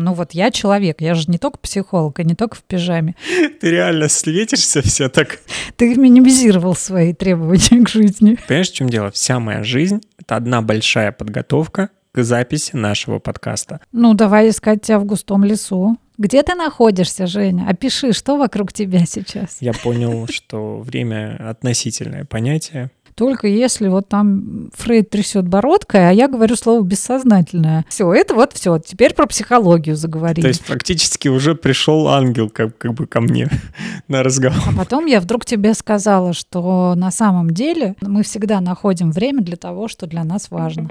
[0.00, 3.16] Ну вот я человек, я же не только психолог, и не только в пижаме.
[3.60, 5.40] Ты реально светишься все так.
[5.74, 8.38] Ты минимизировал свои требования к жизни.
[8.46, 9.10] Понимаешь, в чем дело?
[9.10, 13.80] Вся моя жизнь— это одна большая подготовка к записи нашего подкаста.
[13.90, 15.96] Ну, давай искать тебя в густом лесу.
[16.16, 17.66] Где ты находишься, Женя?
[17.68, 19.58] Опиши, что вокруг тебя сейчас.
[19.60, 22.90] Я понял, что время— относительное понятие.
[23.18, 27.84] Только если вот там Фрейд трясет бородкой, а я говорю слово бессознательное.
[27.88, 28.78] Все, это вот все.
[28.78, 30.42] Теперь про психологию заговорили.
[30.42, 33.50] То есть практически уже пришел ангел как, как бы ко мне
[34.08, 34.62] на разговор.
[34.68, 39.56] А потом я вдруг тебе сказала, что на самом деле мы всегда находим время для
[39.56, 40.88] того, что для нас важно.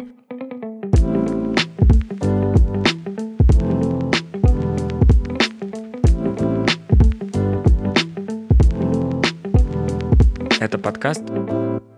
[10.87, 11.21] Подкаст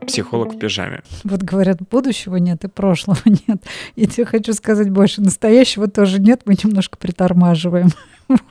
[0.08, 1.04] «Психолог в пижаме».
[1.24, 3.62] Вот говорят, будущего нет и прошлого нет.
[3.96, 7.90] И тебе хочу сказать больше, настоящего тоже нет, мы немножко притормаживаем.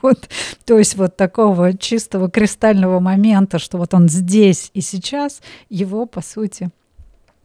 [0.01, 0.29] Вот.
[0.65, 6.21] То есть вот такого чистого кристального момента, что вот он здесь и сейчас, его, по
[6.21, 6.69] сути,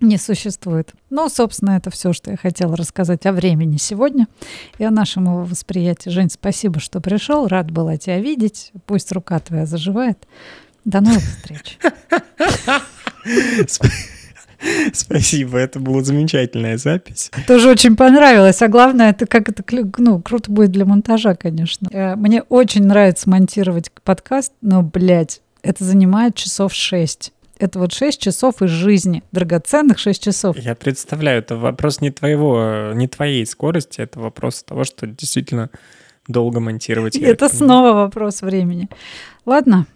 [0.01, 0.93] не существует.
[1.11, 4.27] Ну, собственно, это все, что я хотела рассказать о времени сегодня
[4.79, 6.11] и о нашем его восприятии.
[6.11, 7.47] Жень, спасибо, что пришел.
[7.47, 8.73] Рад была тебя видеть.
[8.87, 10.27] Пусть рука твоя заживает.
[10.85, 11.79] До новых встреч.
[14.93, 17.31] Спасибо, это была замечательная запись.
[17.47, 19.63] Тоже очень понравилось, а главное, это как это
[19.99, 21.89] ну, круто будет для монтажа, конечно.
[21.93, 27.33] Э, мне очень нравится монтировать подкаст, но, блядь, это занимает часов шесть.
[27.59, 30.59] Это вот 6 часов из жизни, драгоценных 6 часов.
[30.59, 35.71] Я представляю, это вопрос не твоего, не твоей скорости, это вопрос того, что действительно
[36.27, 37.17] долго монтировать.
[37.17, 38.89] это снова вопрос времени.
[39.47, 39.87] Ладно,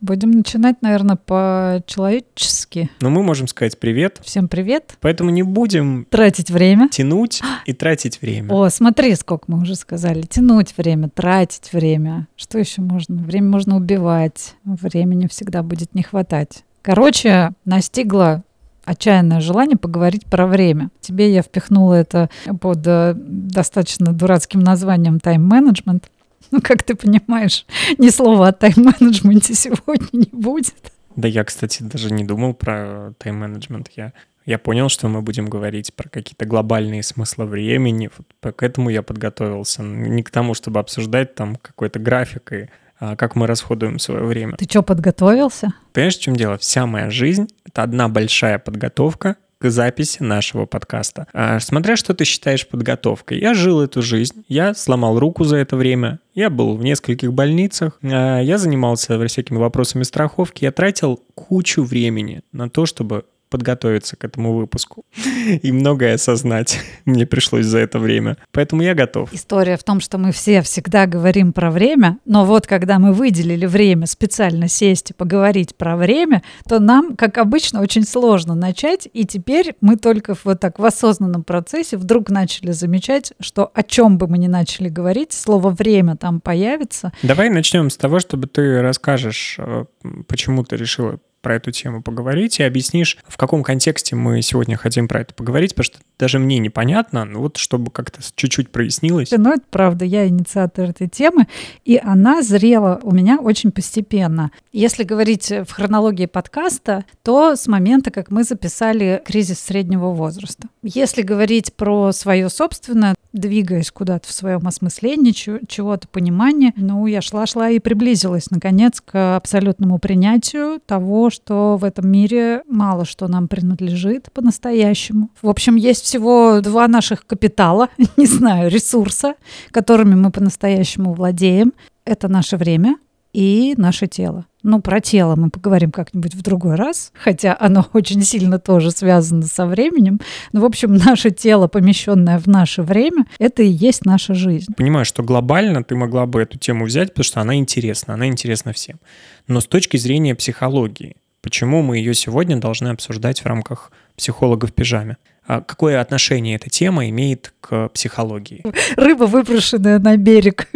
[0.00, 2.90] Будем начинать, наверное, по-человечески.
[3.00, 4.20] Но мы можем сказать привет.
[4.22, 4.96] Всем привет.
[5.00, 6.88] Поэтому не будем тратить время.
[6.88, 8.52] Тянуть и тратить время.
[8.52, 10.22] О, смотри, сколько мы уже сказали.
[10.22, 12.28] Тянуть время, тратить время.
[12.36, 13.16] Что еще можно?
[13.16, 14.54] Время можно убивать.
[14.64, 16.64] Времени всегда будет не хватать.
[16.82, 18.44] Короче, настигла
[18.84, 20.90] отчаянное желание поговорить про время.
[21.00, 26.10] Тебе я впихнула это под э, достаточно дурацким названием тайм-менеджмент.
[26.58, 27.66] Ну, как ты понимаешь,
[27.98, 30.92] ни слова о тайм-менеджменте сегодня не будет.
[31.16, 33.90] Да я, кстати, даже не думал про тайм-менеджмент.
[33.96, 34.12] Я,
[34.46, 38.10] я понял, что мы будем говорить про какие-то глобальные смыслы времени.
[38.16, 39.82] Вот к этому я подготовился.
[39.82, 42.68] Не к тому, чтобы обсуждать там какой-то график и
[43.00, 44.56] а, как мы расходуем свое время.
[44.56, 45.72] Ты что, подготовился?
[45.92, 46.58] Понимаешь, в чем дело?
[46.58, 51.26] Вся моя жизнь— это одна большая подготовка к записи нашего подкаста.
[51.32, 53.40] А, смотря что ты считаешь подготовкой.
[53.40, 57.98] Я жил эту жизнь, я сломал руку за это время, я был в нескольких больницах,
[58.02, 64.24] а, я занимался всякими вопросами страховки, я тратил кучу времени на то, чтобы подготовиться к
[64.24, 65.04] этому выпуску
[65.62, 68.36] и многое осознать мне пришлось за это время.
[68.52, 69.32] Поэтому я готов.
[69.32, 73.66] История в том, что мы все всегда говорим про время, но вот когда мы выделили
[73.66, 79.24] время специально сесть и поговорить про время, то нам, как обычно, очень сложно начать, и
[79.24, 84.26] теперь мы только вот так в осознанном процессе вдруг начали замечать, что о чем бы
[84.26, 87.12] мы ни начали говорить, слово «время» там появится.
[87.22, 89.84] Давай начнем с того, чтобы ты расскажешь, э,
[90.26, 95.08] почему ты решила про эту тему поговорить и объяснишь, в каком контексте мы сегодня хотим
[95.08, 99.30] про это поговорить, потому что даже мне непонятно, ну вот чтобы как-то чуть-чуть прояснилось.
[99.30, 101.46] Ну, это правда, я инициатор этой темы,
[101.84, 104.50] и она зрела у меня очень постепенно.
[104.72, 110.68] Если говорить в хронологии подкаста, то с момента, как мы записали «Кризис среднего возраста».
[110.82, 117.70] Если говорить про свое собственное, двигаясь куда-то в своем осмыслении, чего-то понимания, ну, я шла-шла
[117.70, 124.32] и приблизилась, наконец, к абсолютному принятию того, что в этом мире мало что нам принадлежит
[124.32, 125.30] по-настоящему.
[125.42, 129.34] В общем, есть всего два наших капитала, не знаю, ресурса,
[129.70, 131.72] которыми мы по-настоящему владеем.
[132.04, 132.96] Это наше время
[133.38, 134.46] и наше тело.
[134.64, 139.42] Ну, про тело мы поговорим как-нибудь в другой раз, хотя оно очень сильно тоже связано
[139.44, 140.18] со временем.
[140.52, 144.74] Но, в общем, наше тело, помещенное в наше время, это и есть наша жизнь.
[144.76, 148.72] Понимаю, что глобально ты могла бы эту тему взять, потому что она интересна, она интересна
[148.72, 148.98] всем.
[149.46, 154.72] Но с точки зрения психологии, почему мы ее сегодня должны обсуждать в рамках психолога в
[154.72, 155.16] пижаме?
[155.48, 158.62] А какое отношение эта тема имеет к психологии?
[158.96, 160.68] Рыба, выброшенная на берег.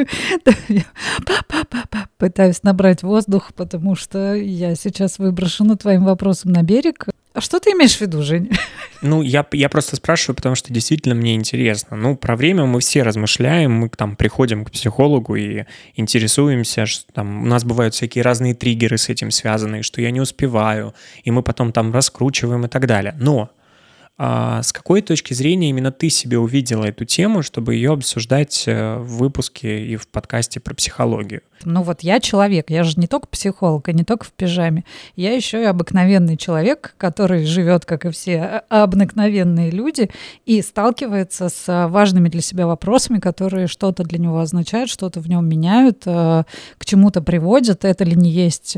[2.16, 7.06] Пытаюсь набрать воздух, потому что я сейчас выброшена твоим вопросом на берег.
[7.34, 8.50] А что ты имеешь в виду, Жень?
[9.02, 11.96] Ну, я, я просто спрашиваю, потому что действительно мне интересно.
[11.96, 15.64] Ну, про время мы все размышляем, мы там приходим к психологу и
[15.96, 20.20] интересуемся, что там у нас бывают всякие разные триггеры с этим связанные, что я не
[20.20, 23.14] успеваю, и мы потом там раскручиваем и так далее.
[23.18, 23.50] Но
[24.18, 28.96] А с какой точки зрения именно ты себе увидела эту тему, чтобы ее обсуждать э,
[28.98, 31.42] в выпуске и в подкасте про психологию?
[31.64, 34.84] Ну вот я человек, я же не только психолог, и не только в пижаме.
[35.16, 40.10] Я еще и обыкновенный человек, который живет, как и все а, обыкновенные люди,
[40.46, 45.48] и сталкивается с важными для себя вопросами, которые что-то для него означают, что-то в нем
[45.48, 46.44] меняют, э,
[46.78, 47.84] к чему-то приводят.
[47.84, 48.76] Это ли не есть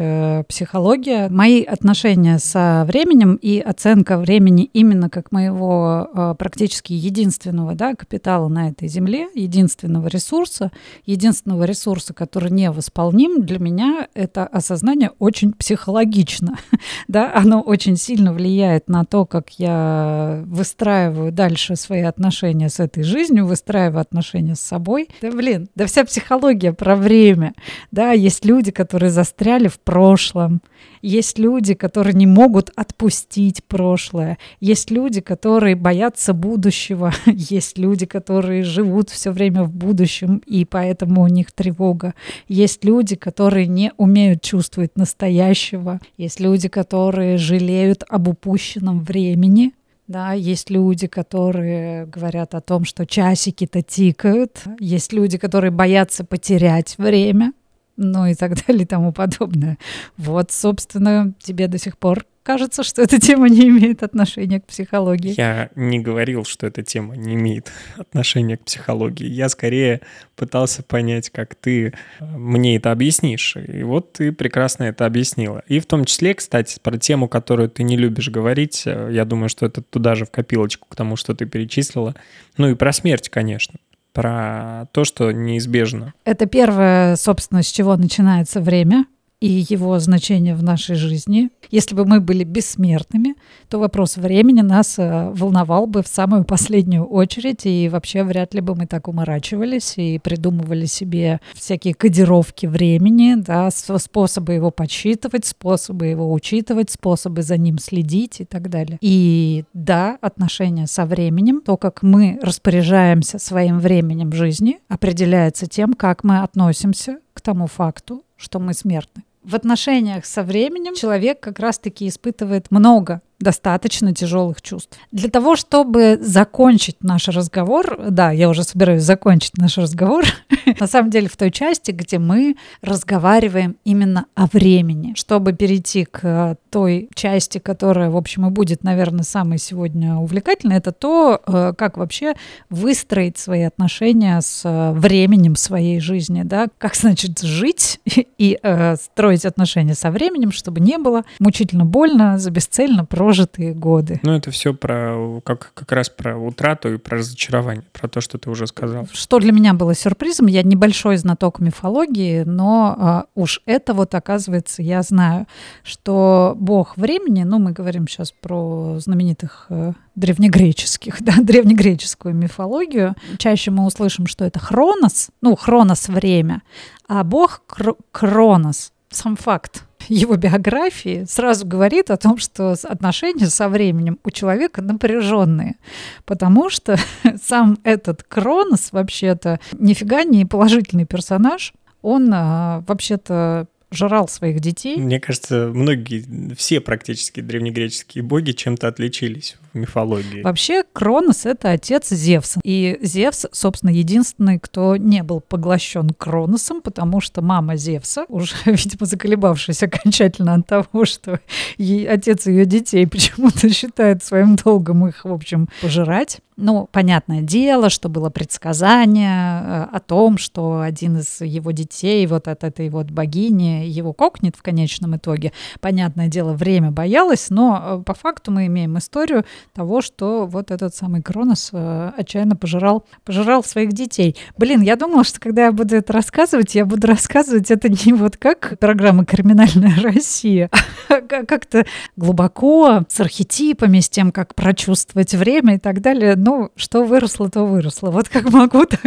[0.48, 1.28] психология?
[1.28, 8.68] Мои отношения со временем и оценка времени именно как моего практически единственного да, капитала на
[8.68, 10.70] этой земле, единственного ресурса,
[11.06, 16.58] единственного ресурса, который не восполним, для меня это осознание очень психологично.
[17.08, 23.02] да, оно очень сильно влияет на то, как я выстраиваю дальше свои отношения с этой
[23.02, 25.08] жизнью, выстраиваю отношения с собой.
[25.22, 27.54] Да, блин, да вся психология про время.
[27.90, 30.60] Да, есть люди, которые застряли в прошлом,
[31.06, 34.38] есть люди, которые не могут отпустить прошлое.
[34.60, 37.12] Есть люди, которые боятся будущего.
[37.26, 42.14] Есть люди, которые живут все время в будущем, и поэтому у них тревога.
[42.48, 46.00] Есть люди, которые не умеют чувствовать настоящего.
[46.16, 49.72] Есть люди, которые жалеют об упущенном времени.
[50.06, 54.62] Да, есть люди, которые говорят о том, что часики-то тикают.
[54.80, 57.52] Есть люди, которые боятся потерять время
[57.96, 59.78] ну и так далее и тому подобное.
[60.16, 65.34] Вот, собственно, тебе до сих пор кажется, что эта тема не имеет отношения к психологии.
[65.36, 69.26] Я не говорил, что эта тема не имеет отношения к психологии.
[69.26, 70.02] Я скорее
[70.36, 73.56] пытался понять, как ты э, мне это объяснишь.
[73.56, 75.62] И вот ты прекрасно это объяснила.
[75.66, 79.48] И в том числе, кстати, про тему, которую ты не любишь говорить, э, я думаю,
[79.48, 82.14] что это туда же в копилочку к тому, что ты перечислила.
[82.58, 83.78] Ну и про смерть, конечно
[84.14, 86.14] про то, что неизбежно.
[86.24, 89.04] Это первое, собственно, с чего начинается время
[89.44, 91.50] и его значение в нашей жизни.
[91.70, 93.34] Если бы мы были бессмертными,
[93.68, 98.62] то вопрос времени нас э, волновал бы в самую последнюю очередь, и вообще вряд ли
[98.62, 106.06] бы мы так уморачивались и придумывали себе всякие кодировки времени, да, способы его подсчитывать, способы
[106.06, 108.96] его учитывать, способы за ним следить и так далее.
[109.02, 116.24] И да, отношения со временем, то, как мы распоряжаемся своим временем жизни, определяется тем, как
[116.24, 122.08] мы относимся к тому факту, что мы смертны в отношениях со временем человек как раз-таки
[122.08, 124.96] испытывает много достаточно тяжелых чувств.
[125.12, 130.24] Для того, чтобы закончить наш разговор, да, я уже собираюсь закончить наш разговор,
[130.80, 136.56] на самом деле в той части, где мы разговариваем именно о времени, чтобы перейти к
[136.70, 141.96] той части, которая, в общем, и будет, наверное, самой сегодня увлекательной, это то, э, как
[141.96, 142.34] вообще
[142.70, 148.00] выстроить свои отношения с э, временем своей жизни, да, как, значит, жить
[148.38, 153.74] и э, строить отношения со временем, чтобы не было мучительно больно за бесцельно прожить прожитые
[153.74, 154.20] годы.
[154.22, 158.38] Ну, это все про как, как раз про утрату и про разочарование, про то, что
[158.38, 159.08] ты уже сказал.
[159.12, 164.82] Что для меня было сюрпризом, я небольшой знаток мифологии, но а, уж это вот оказывается,
[164.82, 165.46] я знаю,
[165.82, 173.14] что бог времени, ну, мы говорим сейчас про знаменитых э, древнегреческих, да, древнегреческую мифологию.
[173.38, 176.62] Чаще мы услышим, что это Хронос, ну, Хронос— время,
[177.08, 183.68] а бог Кр- Кронос, сам факт его биографии сразу говорит о том, что отношения со
[183.68, 185.76] временем у человека напряженные,
[186.24, 186.96] потому что
[187.42, 191.72] сам этот Кронос вообще-то нифига не положительный персонаж,
[192.02, 194.96] он а, вообще-то жрал своих детей.
[194.96, 200.42] Мне кажется, многие, все практически древнегреческие боги чем-то отличились мифологии.
[200.42, 202.60] Вообще, Кронос— это отец Зевса.
[202.64, 209.06] И Зевс, собственно, единственный, кто не был поглощен Кроносом, потому что мама Зевса, уже, видимо,
[209.06, 211.40] заколебавшись окончательно от того, что
[211.78, 217.90] ей, отец ее детей почему-то считает своим долгом их, в общем, пожирать, ну, понятное дело,
[217.90, 223.10] что было предсказание э, о том, что один из его детей, вот от этой вот
[223.10, 225.52] богини, его кокнет в конечном итоге.
[225.80, 230.94] Понятное дело, время боялось, но э, по факту мы имеем историю того, что вот этот
[230.94, 234.36] самый Кронос э, отчаянно пожирал, пожирал своих детей.
[234.56, 238.36] Блин, я думала, что когда я буду это рассказывать, я буду рассказывать это не вот
[238.36, 240.70] как программа «Криминальная Россия»,
[241.08, 241.84] а как-то
[242.16, 247.64] глубоко, с архетипами, с тем, как прочувствовать время и так далее ну, что выросло, то
[247.64, 248.10] выросло.
[248.10, 249.00] Вот как могу, так,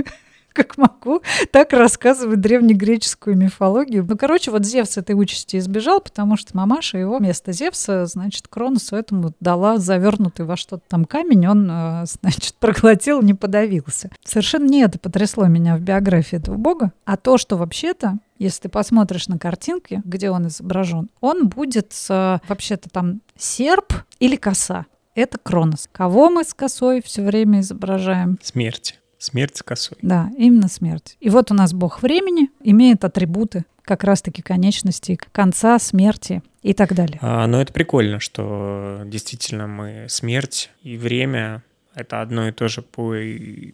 [0.58, 1.22] как могу,
[1.52, 4.06] так рассказывать древнегреческую мифологию.
[4.08, 8.96] Ну, короче, вот Зевс этой участи избежал, потому что мамаша его вместо Зевса, значит, Кроносу
[8.96, 14.10] этому дала завернутый во что-то там камень, он, э, значит, проглотил, не подавился.
[14.26, 18.70] Совершенно не это потрясло меня в биографии этого бога, а то, что вообще-то если ты
[18.70, 24.86] посмотришь на картинки, где он изображен, он будет с, вообще-то там серп или коса
[25.18, 25.90] это Кронос.
[25.92, 28.38] Кого мы с косой все время изображаем?
[28.42, 29.00] Смерть.
[29.18, 29.98] Смерть с косой.
[30.02, 31.18] Да, именно смерть.
[31.20, 36.94] И вот у нас бог времени имеет атрибуты как раз-таки конечности, конца, смерти и так
[36.94, 37.18] далее.
[37.22, 41.64] А, но это прикольно, что действительно мы смерть и время—
[41.96, 43.16] это одно и то же, по,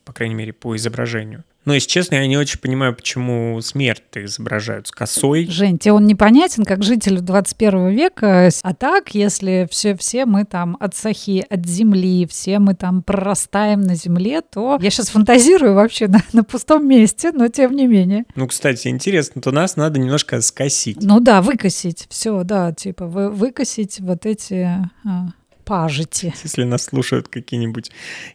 [0.06, 1.44] по крайней мере, по изображению.
[1.66, 5.48] Но, если честно, я не очень понимаю, почему смерть-то изображают с косой.
[5.50, 8.50] Жень, тебе он непонятен, как жителю 21 века.
[8.62, 13.82] А так, если все, все мы там от сахи, от земли, все мы там прорастаем
[13.82, 18.26] на земле, то я сейчас фантазирую вообще на, на пустом месте, но тем не менее.
[18.36, 20.98] Ну, кстати, интересно, то нас надо немножко скосить.
[21.02, 22.08] Ну да, выкосить.
[22.10, 24.70] Все, да, типа вы, выкосить вот эти...
[25.06, 25.28] А
[25.64, 26.34] пажити.
[26.44, 27.92] Если нас слушают какие-нибудь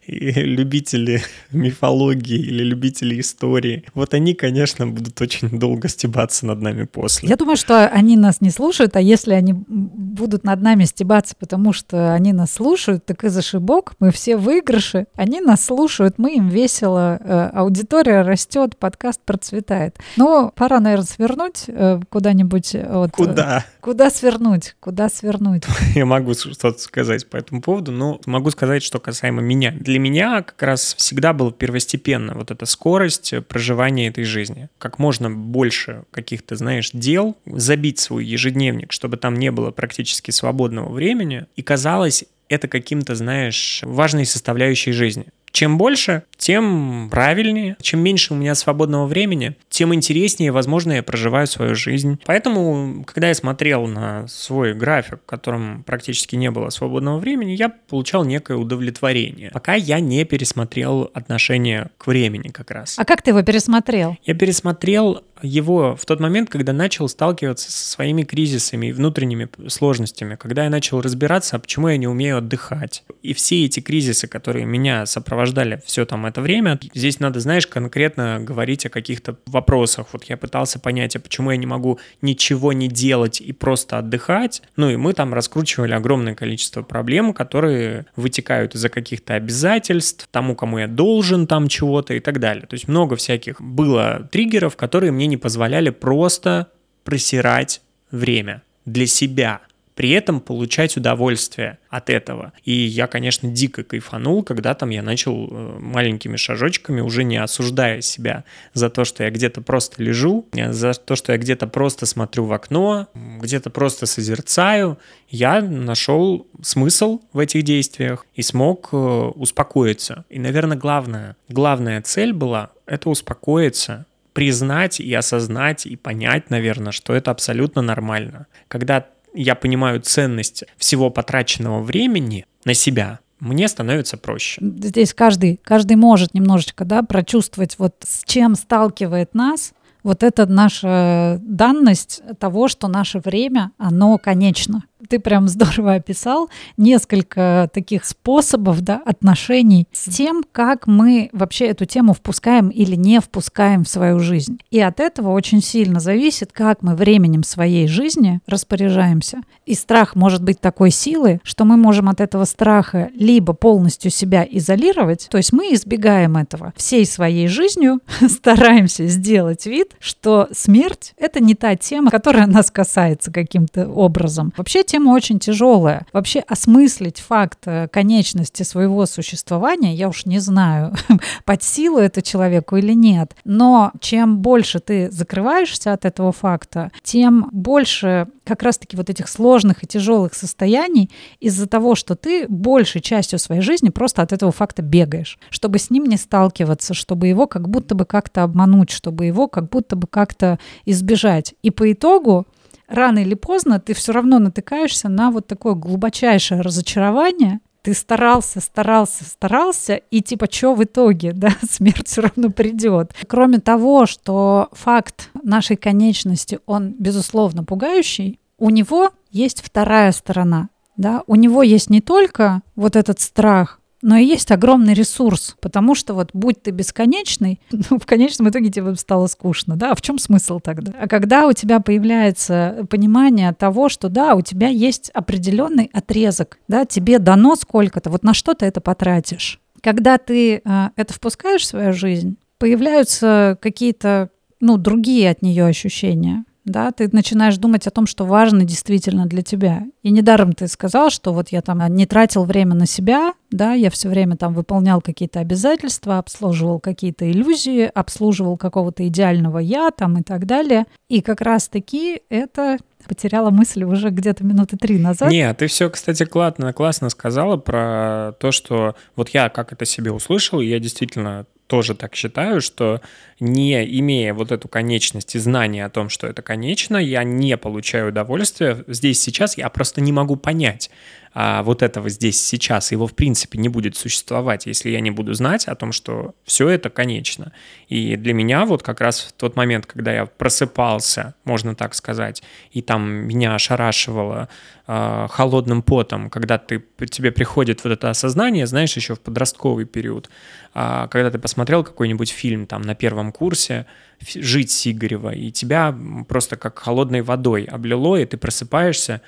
[0.07, 7.29] любители мифологии или любители истории, вот они, конечно, будут очень долго стебаться над нами после.
[7.29, 11.73] Я думаю, что они нас не слушают, а если они будут над нами стебаться, потому
[11.73, 16.49] что они нас слушают, так и зашибок, мы все выигрыши, они нас слушают, мы им
[16.49, 19.97] весело, э, аудитория растет, подкаст процветает.
[20.17, 22.77] Но пора, наверное, свернуть э, куда-нибудь.
[22.89, 23.65] Вот, Куда?
[23.81, 24.77] Куда свернуть?
[24.81, 25.65] Куда свернуть?
[25.95, 29.73] Я могу что-то сказать сказать по этому поводу, но могу сказать, что касаемо меня.
[29.73, 34.69] Для меня как раз всегда было первостепенно вот эта скорость проживания этой жизни.
[34.79, 40.91] Как можно больше каких-то, знаешь, дел, забить свой ежедневник, чтобы там не было практически свободного
[40.93, 41.47] времени.
[41.57, 45.27] И казалось, это каким-то, знаешь, важной составляющей жизни.
[45.51, 47.77] Чем больше, тем правильнее.
[47.81, 52.19] Чем меньше у меня свободного времени, тем интереснее, возможно, я проживаю свою жизнь.
[52.27, 57.69] Поэтому, когда я смотрел на свой график, в котором практически не было свободного времени, я
[57.69, 59.53] получал некое удовлетворение.
[59.53, 62.99] Пока я не пересмотрел отношение к времени как раз.
[62.99, 64.17] А как ты его пересмотрел?
[64.25, 70.35] Я пересмотрел его в тот момент, когда начал сталкиваться со своими кризисами и внутренними сложностями,
[70.35, 73.05] когда я начал разбираться, почему я не умею отдыхать.
[73.23, 78.39] И все эти кризисы, которые меня сопровождали все там это время, здесь надо, знаешь, конкретно
[78.41, 79.68] говорить о каких-то вопросах.
[80.13, 84.63] Вот я пытался понять, а почему я не могу ничего не делать и просто отдыхать.
[84.77, 90.79] Ну и мы там раскручивали огромное количество проблем, которые вытекают из-за каких-то обязательств, тому, кому
[90.79, 92.67] я должен там чего-то и так далее.
[92.67, 96.69] То есть много всяких было триггеров, которые мне не позволяли просто
[97.05, 99.61] просирать время для себя
[99.99, 102.53] при этом получать удовольствие от этого.
[102.65, 108.01] И я, конечно, дико кайфанул, когда там я начал э, маленькими шажочками, уже не осуждая
[108.01, 112.45] себя за то, что я где-то просто лежу, за то, что я где-то просто смотрю
[112.45, 113.09] в окно,
[113.41, 114.99] где-то просто созерцаю,
[115.31, 120.25] я нашел смысл в этих действиях и смог э, успокоиться.
[120.29, 127.15] И, наверное, главное, главная цель была— это успокоиться, признать и осознать и понять, наверное, что
[127.15, 128.47] это абсолютно нормально.
[128.69, 134.61] Когда я понимаю ценность всего потраченного времени на себя, мне становится проще.
[134.63, 141.39] Здесь каждый, каждый может немножечко да, прочувствовать, вот с чем сталкивает нас вот эта наша
[141.43, 149.01] данность того, что наше время, оно конечно ты прям здорово описал несколько таких способов да,
[149.05, 154.59] отношений с тем, как мы вообще эту тему впускаем или не впускаем в свою жизнь.
[154.71, 159.43] И от этого очень сильно зависит, как мы временем своей жизни распоряжаемся.
[159.67, 164.47] И страх может быть такой силы, что мы можем от этого страха либо полностью себя
[164.49, 171.41] изолировать, то есть мы избегаем этого всей своей жизнью, стараемся сделать вид, что смерть— это
[171.41, 174.53] не та тема, которая нас касается каким-то образом.
[174.57, 176.07] Вообще тема очень тяжелая.
[176.13, 180.95] Вообще осмыслить факт э, конечности своего существования, я уж не знаю,
[181.45, 183.37] под силу это человеку или нет.
[183.45, 189.85] Но чем больше ты закрываешься от этого факта, тем больше как раз-таки вот этих сложных
[189.85, 194.81] и тяжелых состояний из-за того, что ты большей частью своей жизни просто от этого факта
[194.81, 199.49] бегаешь, чтобы с ним не сталкиваться, чтобы его как будто бы как-то обмануть, чтобы его
[199.49, 201.55] как будто бы как-то избежать.
[201.63, 202.47] И по итогу
[202.89, 209.25] рано или поздно ты все равно натыкаешься на вот такое глубочайшее разочарование, ты старался, старался,
[209.25, 213.15] старался, и типа, что в итоге, да, смерть все равно придет.
[213.27, 221.23] Кроме того, что факт нашей конечности, он, безусловно, пугающий, у него есть вторая сторона, да,
[221.27, 226.15] у него есть не только вот этот страх, но и есть огромный ресурс, потому что
[226.15, 230.19] вот будь ты бесконечный, ну, в конечном итоге тебе стало скучно, да, а в чем
[230.19, 230.93] смысл тогда?
[231.01, 236.85] А когда у тебя появляется понимание того, что да, у тебя есть определенный отрезок, да,
[236.85, 239.61] тебе дано сколько-то, вот на что ты это потратишь?
[239.81, 246.45] Когда ты э, это впускаешь в свою жизнь, появляются какие-то, ну, другие от нее ощущения,
[246.69, 249.85] да, ты начинаешь думать о том, что важно действительно для тебя.
[250.03, 253.91] И недаром ты сказал, что вот я там не тратил время на себя, да, я
[253.91, 260.23] все время там выполнял какие-то обязательства, обслуживал какие-то иллюзии, обслуживал какого-то идеального я там и
[260.23, 260.87] так далее.
[261.09, 265.31] И как раз-таки это потеряла мысль уже где-то минуты три назад.
[265.31, 270.13] Не, ты все, кстати, классно, классно сказала про то, что вот я как это себе
[270.13, 273.01] услышал, я действительно тоже так считаю, что
[273.39, 278.09] не имея вот эту конечность и знание о том, что это конечно, я не получаю
[278.09, 280.91] удовольствия здесь сейчас, я просто не могу понять,
[281.35, 285.35] а вот этого здесь сейчас, его в принципе не будет существовать, если я не буду
[285.35, 287.53] знать о том, что все это конечно.
[287.89, 292.43] И для меня вот как раз в тот момент, когда я просыпался, можно так сказать,
[292.73, 294.49] и там меня ошарашивало
[294.87, 300.31] э, холодным потом, когда ты, тебе приходит вот это осознание, знаешь, еще в подростковый период,
[300.75, 303.87] э, когда ты посмотрел какой-нибудь фильм там на первом курсе,
[304.35, 305.97] «Жить» Сигарева, и тебя
[306.29, 309.23] просто как холодной водой облило, и ты просыпаешься,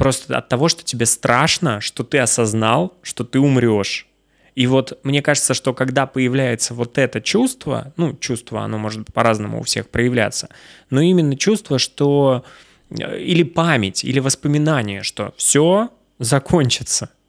[0.00, 4.06] просто от того, что тебе страшно, что ты осознал, что ты умрешь.
[4.54, 9.60] И вот мне кажется, что когда появляется вот это чувство, ну, чувство, оно может по-разному
[9.60, 10.48] у всех проявляться,
[10.88, 12.46] но именно чувство, что
[12.88, 17.10] э, или память, или воспоминание, что все закончится–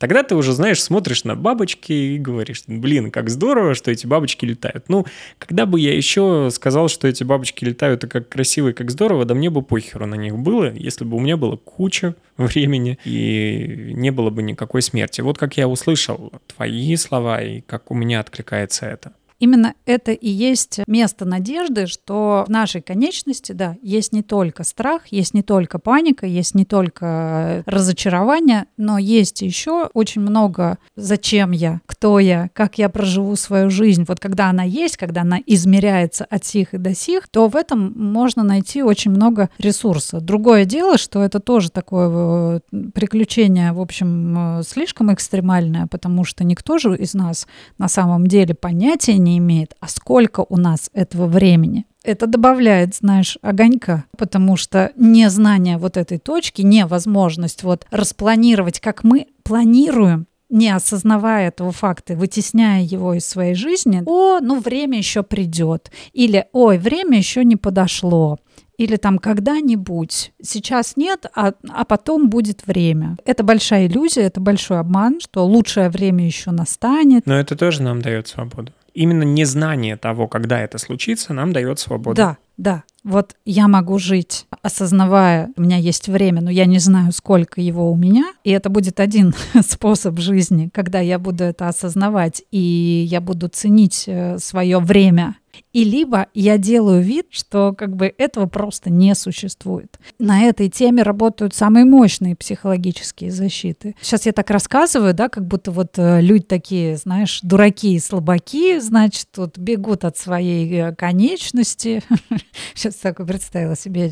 [0.00, 4.46] Тогда ты уже, знаешь, смотришь на бабочки и говоришь, блин, как здорово, что эти бабочки
[4.46, 4.88] летают.
[4.88, 5.04] Ну,
[5.38, 9.26] когда бы я еще сказал, что эти бабочки летают, и как красиво и как здорово,
[9.26, 13.92] да мне бы похеру на них было, если бы у меня было куча времени и
[13.94, 15.20] не было бы никакой смерти.
[15.20, 20.28] Вот как я услышал твои слова и как у меня откликается это именно это и
[20.28, 25.78] есть место надежды, что в нашей конечности, да, есть не только страх, есть не только
[25.78, 32.78] паника, есть не только разочарование, но есть еще очень много «зачем я?», «кто я?», «как
[32.78, 34.04] я проживу свою жизнь?».
[34.06, 37.92] Вот когда она есть, когда она измеряется от сих и до сих, то в этом
[37.96, 40.20] можно найти очень много ресурса.
[40.20, 46.44] Другое дело, что это тоже такое э, приключение, в общем, э, слишком экстремальное, потому что
[46.44, 47.46] никто же из нас
[47.78, 51.86] на самом деле понятия не не имеет, а сколько у нас этого времени.
[52.02, 59.26] Это добавляет, знаешь, огонька, потому что незнание вот этой точки, невозможность вот распланировать, как мы
[59.42, 65.92] планируем, не осознавая этого факта, вытесняя его из своей жизни, о, ну время еще придет,
[66.12, 68.38] или ой, время еще не подошло,
[68.76, 70.32] или там когда-нибудь.
[70.42, 73.16] Сейчас нет, а, а потом будет время.
[73.26, 77.26] Это большая иллюзия, это большой обман, что лучшее время еще настанет.
[77.26, 82.16] Но это тоже нам дает свободу именно незнание того, когда это случится, нам дает свободу.
[82.16, 82.84] Да, да.
[83.02, 87.90] Вот я могу жить, осознавая, у меня есть время, но я не знаю, сколько его
[87.90, 88.34] у меня.
[88.44, 89.32] И это будет один
[89.66, 95.36] способ жизни, когда я буду это осознавать, и я буду ценить э, свое время
[95.72, 99.98] и либо я делаю вид, что как бы этого просто не существует.
[100.18, 103.94] На этой теме работают самые мощные психологические защиты.
[104.00, 108.78] Сейчас я так рассказываю, да, как будто вот э, люди такие, знаешь, дураки и слабаки,
[108.80, 112.02] значит, тут бегут от своей э, конечности.
[112.74, 114.10] Сейчас такой представила себе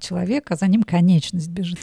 [0.00, 1.78] человека, а за ним конечность бежит.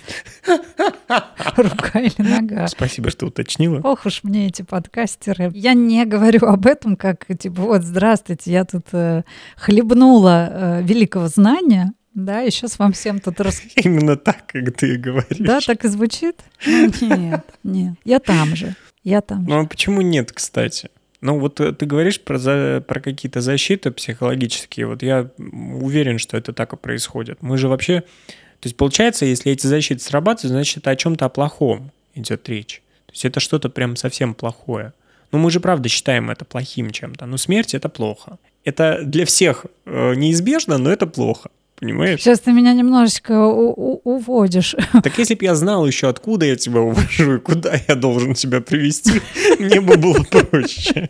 [1.57, 2.67] Рука или нога.
[2.67, 3.81] Спасибо, что уточнила.
[3.83, 5.51] Ох уж мне эти подкастеры.
[5.53, 9.06] Я не говорю об этом, как, типа, вот, здравствуйте, я тут э,
[9.55, 13.61] хлебнула э, великого знания, да, и сейчас вам всем тут рас...
[13.75, 15.37] Именно так, как ты говоришь.
[15.37, 16.41] Да, так и звучит?
[16.65, 17.93] Ну, нет, нет.
[18.03, 18.75] Я там же.
[19.03, 20.89] Я там Ну, а почему нет, кстати?
[21.21, 24.87] Ну, вот э, ты говоришь про, за, про какие-то защиты психологические.
[24.87, 27.43] Вот я уверен, что это так и происходит.
[27.43, 28.01] Мы же вообще...
[28.01, 32.81] То есть, получается, если эти защиты срабатывают, значит, о чем-то о плохом идет речь.
[33.05, 34.93] То есть, это что-то прям совсем плохое.
[35.31, 37.27] Ну, мы же правда считаем это плохим чем-то.
[37.27, 41.49] Но смерть— это плохо это для всех э, неизбежно, но это плохо.
[41.79, 42.21] Понимаешь?
[42.21, 44.75] Сейчас ты меня немножечко уводишь.
[45.03, 48.61] Так если бы я знал еще, откуда я тебя увожу и куда я должен тебя
[48.61, 49.21] привести,
[49.59, 51.07] мне бы было проще.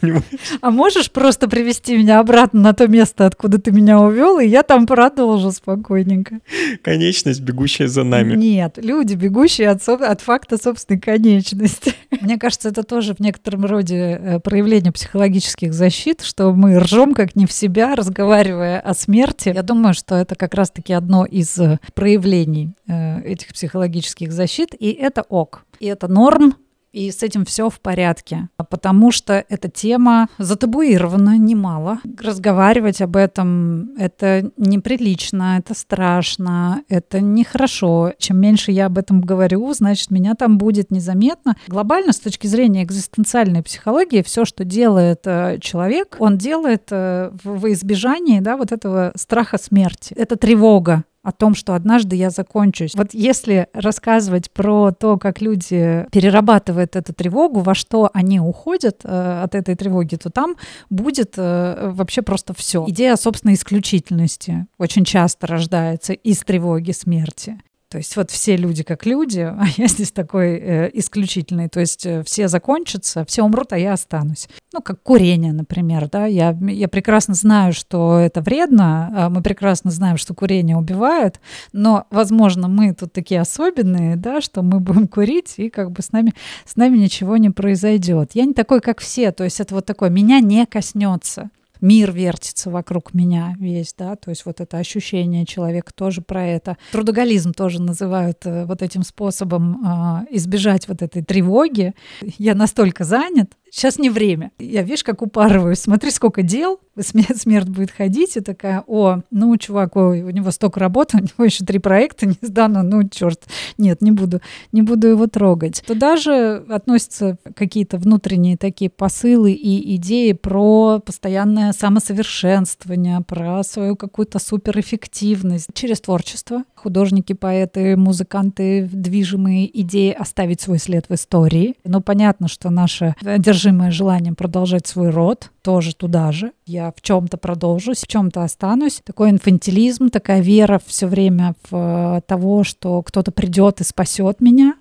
[0.00, 0.24] Понимаешь?
[0.60, 4.62] А можешь просто привести меня обратно на то место, откуда ты меня увел, и я
[4.62, 6.38] там продолжу спокойненько.
[6.82, 8.36] Конечность, бегущая за нами.
[8.36, 11.94] Нет, люди, бегущие от, от факта собственной конечности.
[12.20, 17.34] Мне кажется, это тоже в некотором роде э, проявление психологических защит, что мы ржем как
[17.34, 21.78] не в себя, разговаривая о смерти, я думаю, что это как раз-таки одно из э,
[21.94, 25.64] проявлений э, этих психологических защит, и это ок.
[25.80, 26.54] И это норм,
[26.92, 32.00] и с этим все в порядке, потому что эта тема затабуирована немало.
[32.18, 38.12] Разговаривать об этом— это неприлично, это страшно, это нехорошо.
[38.18, 41.56] Чем меньше я об этом говорю, значит, меня там будет незаметно.
[41.68, 47.70] Глобально, с точки зрения экзистенциальной психологии, все, что делает э, человек, он делает э, в
[47.72, 50.14] избежании да, вот этого страха смерти.
[50.14, 52.94] Это тревога о том, что однажды я закончусь.
[52.94, 59.42] Вот если рассказывать про то, как люди перерабатывают эту тревогу, во что они уходят э,
[59.44, 60.56] от этой тревоги, то там
[60.88, 62.86] будет э, вообще просто все.
[62.88, 67.60] Идея собственной исключительности очень часто рождается из тревоги смерти.
[67.90, 71.68] То есть вот все люди как люди, а я здесь такой э, исключительный.
[71.68, 74.48] То есть э, все закончатся, все умрут, а я останусь.
[74.72, 76.26] Ну, как курение, например, да.
[76.26, 81.40] Я, я прекрасно знаю, что это вредно, а мы прекрасно знаем, что курение убивает,
[81.72, 86.12] но, возможно, мы тут такие особенные, да, что мы будем курить, и как бы с
[86.12, 86.34] нами,
[86.66, 88.32] с нами ничего не произойдет.
[88.34, 92.70] Я не такой, как все, то есть это вот такое, меня не коснется мир вертится
[92.70, 96.76] вокруг меня весь, да, то есть вот это ощущение человека тоже про это.
[96.92, 101.94] Трудоголизм тоже называют э, вот этим способом э, избежать вот этой тревоги.
[102.20, 104.50] Я настолько занят, сейчас не время.
[104.58, 109.96] Я, видишь, как упарываюсь, смотри, сколько дел, смерть, будет ходить, и такая, о, ну, чувак,
[109.96, 113.44] ой, у него столько работы, у него еще три проекта не сдано, ну, черт,
[113.76, 114.40] нет, не буду,
[114.72, 115.82] не буду его трогать.
[115.86, 124.38] Туда же относятся какие-то внутренние такие посылы и идеи про постоянное самосовершенствование, про свою какую-то
[124.38, 126.64] суперэффективность через творчество.
[126.74, 131.74] Художники, поэты, музыканты, движимые идеи оставить свой след в истории.
[131.84, 133.14] Но понятно, что наше
[133.58, 136.52] одержимое желанием продолжать свой род, тоже туда же.
[136.64, 139.00] Я в чем-то продолжусь, в чем-то останусь.
[139.04, 144.74] Такой инфантилизм, такая вера все время в э, того, что кто-то придет и спасет меня.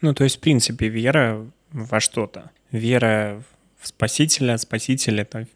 [0.00, 2.50] Ну, то есть, в принципе, вера во что-то.
[2.72, 3.42] Вера
[3.78, 5.46] в спасителя, спаситель— это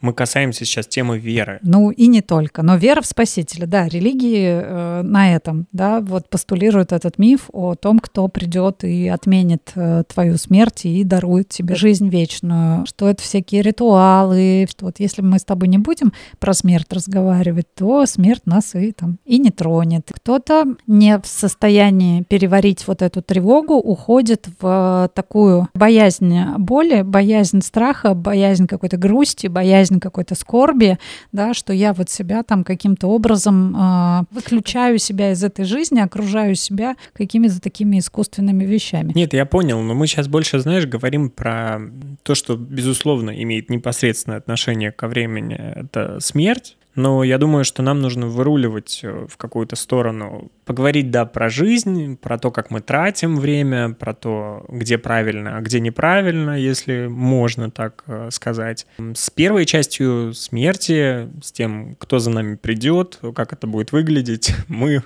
[0.00, 1.58] мы касаемся сейчас темы веры.
[1.62, 6.28] Ну и не только, но вера в Спасителя, да, религии э, на этом, да, вот
[6.28, 11.74] постулируют этот миф о том, кто придет и отменит э, твою смерть и дарует тебе
[11.74, 16.54] жизнь вечную, что это всякие ритуалы, что вот если мы с тобой не будем про
[16.54, 20.10] смерть разговаривать, то смерть нас и там и не тронет.
[20.12, 28.14] Кто-то не в состоянии переварить вот эту тревогу, уходит в такую боязнь боли, боязнь страха,
[28.14, 30.98] боязнь какой-то грусти, боязнь боязнь какой-то скорби,
[31.32, 36.54] да, что я вот себя там каким-то образом э, выключаю себя из этой жизни, окружаю
[36.54, 39.12] себя какими-то такими искусственными вещами.
[39.14, 41.80] Нет, я понял, но мы сейчас больше, знаешь, говорим про
[42.22, 45.54] то, что, безусловно, имеет непосредственное отношение ко времени.
[45.54, 51.24] Это смерть, но я думаю, что нам нужно выруливать э, в какую-то сторону, поговорить, да,
[51.24, 56.58] про жизнь, про то, как мы тратим время, про то, где правильно, а где неправильно,
[56.58, 58.86] если можно так э, сказать.
[58.98, 65.02] С первой частью смерти, с тем, кто за нами придет, как это будет выглядеть, мы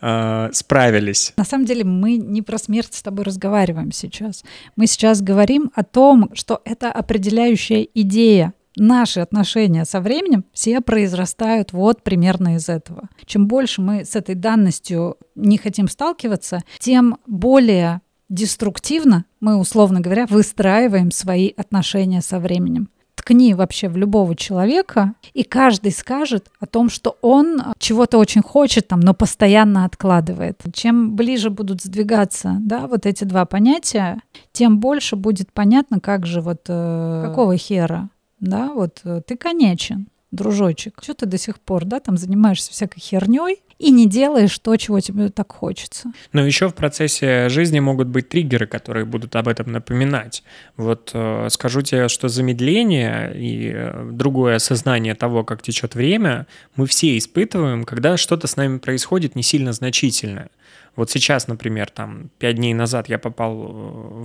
[0.00, 1.32] э, справились.
[1.36, 4.44] На самом деле мы не про смерть с тобой разговариваем сейчас.
[4.76, 11.72] Мы сейчас говорим о том, что это определяющая идея наши отношения со временем все произрастают
[11.72, 13.08] вот примерно из этого.
[13.24, 20.26] Чем больше мы с этой данностью не хотим сталкиваться, тем более деструктивно мы, условно говоря,
[20.26, 26.88] выстраиваем свои отношения со временем ткни вообще в любого человека, и каждый скажет о том,
[26.88, 30.62] что он чего-то очень хочет там, но постоянно откладывает.
[30.72, 34.20] Чем ближе будут сдвигаться, да, вот эти два понятия,
[34.52, 40.08] тем больше будет понятно, как же вот э, какого хера да, вот э, ты конечен,
[40.30, 41.00] дружочек.
[41.02, 45.00] Что ты до сих пор, да, там занимаешься всякой херней и не делаешь то, чего
[45.00, 46.12] тебе так хочется.
[46.32, 50.42] Но еще в процессе жизни могут быть триггеры, которые будут об этом напоминать.
[50.76, 56.46] Вот э, скажу тебе, что замедление и э, другое осознание того, как течет время,
[56.76, 60.50] мы все испытываем, когда что-то с нами происходит не сильно значительное.
[60.94, 63.68] Вот сейчас, например, там пять дней назад я попал э,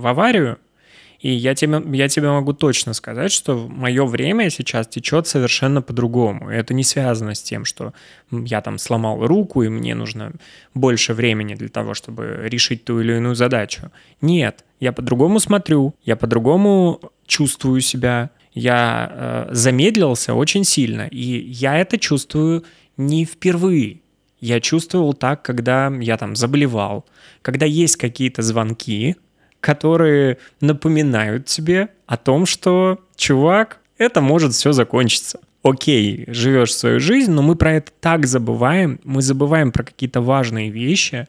[0.00, 0.58] в аварию,
[1.22, 6.50] и я тебе, я тебе могу точно сказать, что мое время сейчас течет совершенно по-другому.
[6.50, 7.92] Это не связано с тем, что
[8.32, 10.32] я там сломал руку, и мне нужно
[10.74, 13.92] больше времени для того, чтобы решить ту или иную задачу.
[14.20, 21.78] Нет, я по-другому смотрю, я по-другому чувствую себя, я э, замедлился очень сильно, и я
[21.78, 22.64] это чувствую
[22.96, 24.00] не впервые.
[24.40, 27.06] Я чувствовал так, когда я там заболевал,
[27.42, 29.14] когда есть какие-то звонки,
[29.62, 35.38] которые напоминают тебе о том, что, чувак, это может все закончиться.
[35.62, 40.70] Окей, живешь свою жизнь, но мы про это так забываем, мы забываем про какие-то важные
[40.70, 41.28] вещи,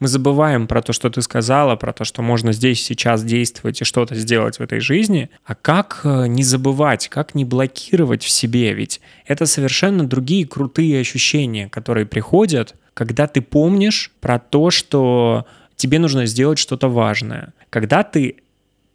[0.00, 3.84] мы забываем про то, что ты сказала, про то, что можно здесь сейчас действовать и
[3.84, 5.28] что-то сделать в этой жизни.
[5.44, 8.72] А как э, не забывать, как не блокировать в себе?
[8.72, 15.98] Ведь это совершенно другие крутые ощущения, которые приходят, когда ты помнишь про то, что тебе
[15.98, 17.52] нужно сделать что-то важное.
[17.74, 18.36] Когда ты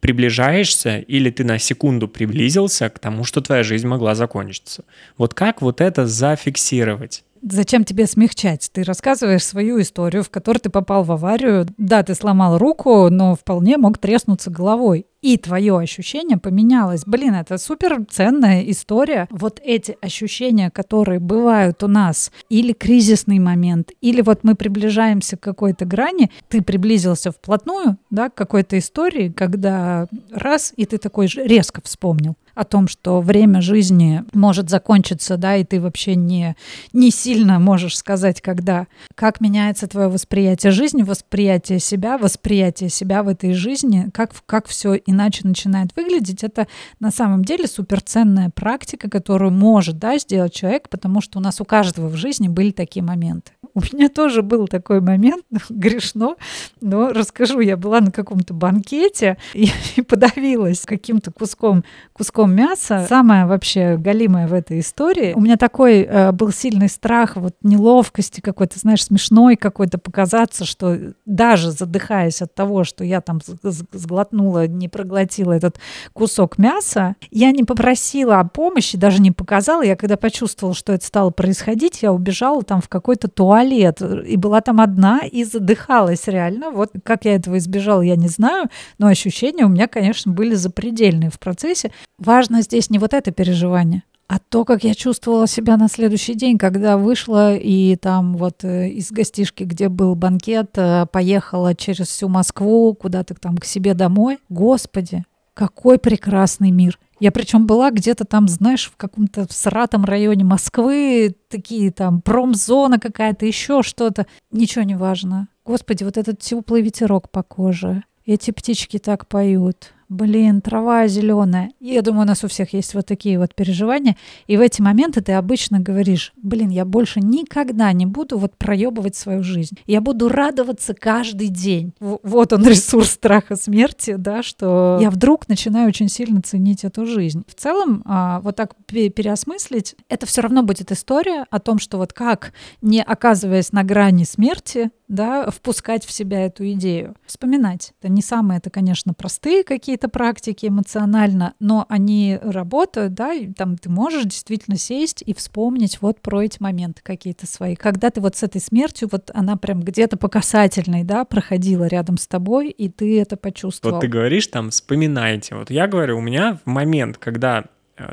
[0.00, 4.84] приближаешься или ты на секунду приблизился к тому, что твоя жизнь могла закончиться.
[5.18, 7.22] Вот как вот это зафиксировать?
[7.42, 8.70] Зачем тебе смягчать?
[8.72, 11.66] Ты рассказываешь свою историю, в которой ты попал в аварию.
[11.76, 15.04] Да, ты сломал руку, но вполне мог треснуться головой.
[15.22, 17.02] И твое ощущение поменялось.
[17.04, 19.28] Блин, это супер ценная история.
[19.30, 25.40] Вот эти ощущения, которые бывают у нас, или кризисный момент, или вот мы приближаемся к
[25.40, 31.46] какой-то грани, ты приблизился вплотную, да, к какой-то истории, когда раз, и ты такой же
[31.46, 36.56] резко вспомнил о том, что время жизни может закончиться, да, и ты вообще не,
[36.92, 38.86] не сильно можешь сказать, когда.
[39.14, 44.94] Как меняется твое восприятие жизни, восприятие себя, восприятие себя в этой жизни, как, как все
[44.94, 46.66] иначе начинает выглядеть, это
[47.00, 51.64] на самом деле суперценная практика, которую может, да, сделать человек, потому что у нас у
[51.64, 53.52] каждого в жизни были такие моменты.
[53.74, 56.36] У меня тоже был такой момент, грешно,
[56.80, 63.06] но расскажу, я была на каком-то банкете и, и подавилась каким-то куском, куском мяса.
[63.08, 65.32] Самое вообще галимое в этой истории.
[65.34, 70.96] У меня такой э, был сильный страх, вот неловкости какой-то, знаешь, смешной какой-то показаться, что
[71.26, 75.78] даже задыхаясь от того, что я там сглотнула, не проглотила этот
[76.12, 79.82] кусок мяса, я не попросила о помощи, даже не показала.
[79.82, 84.60] Я когда почувствовала, что это стало происходить, я убежала там в какой-то туалет, и была
[84.60, 86.70] там одна, и задыхалась реально.
[86.70, 91.30] Вот как я этого избежала, я не знаю, но ощущения у меня, конечно, были запредельные
[91.30, 91.92] в процессе.
[92.18, 96.56] Важно здесь не вот это переживание, а то, как я чувствовала себя на следующий день,
[96.56, 102.28] когда вышла и там вот э, из гостишки, где был банкет, э, поехала через всю
[102.28, 104.38] Москву куда-то там к себе домой.
[104.48, 105.24] Господи,
[105.54, 106.98] какой прекрасный мир.
[107.18, 113.46] Я причем была где-то там, знаешь, в каком-то сратом районе Москвы, такие там промзона какая-то,
[113.46, 114.26] еще что-то.
[114.52, 115.48] Ничего не важно.
[115.64, 118.04] Господи, вот этот теплый ветерок по коже.
[118.24, 121.70] Эти птички так поют блин, трава зеленая.
[121.78, 124.16] Я думаю, у нас у всех есть вот такие вот переживания.
[124.48, 129.14] И в эти моменты ты обычно говоришь, блин, я больше никогда не буду вот проебывать
[129.14, 129.78] свою жизнь.
[129.86, 131.94] Я буду радоваться каждый день.
[132.00, 137.44] Вот он ресурс страха смерти, да, что я вдруг начинаю очень сильно ценить эту жизнь.
[137.46, 142.12] В целом, а, вот так переосмыслить, это все равно будет история о том, что вот
[142.12, 147.92] как, не оказываясь на грани смерти, да, впускать в себя эту идею, вспоминать.
[148.00, 153.76] Это не самые, это, конечно, простые какие-то практики эмоционально, но они работают, да, и там
[153.76, 157.76] ты можешь действительно сесть и вспомнить вот про эти моменты какие-то свои.
[157.76, 162.16] Когда ты вот с этой смертью, вот она прям где-то по касательной, да, проходила рядом
[162.16, 163.96] с тобой, и ты это почувствовал.
[163.96, 165.54] Вот ты говоришь там, вспоминайте.
[165.54, 167.64] Вот я говорю, у меня в момент, когда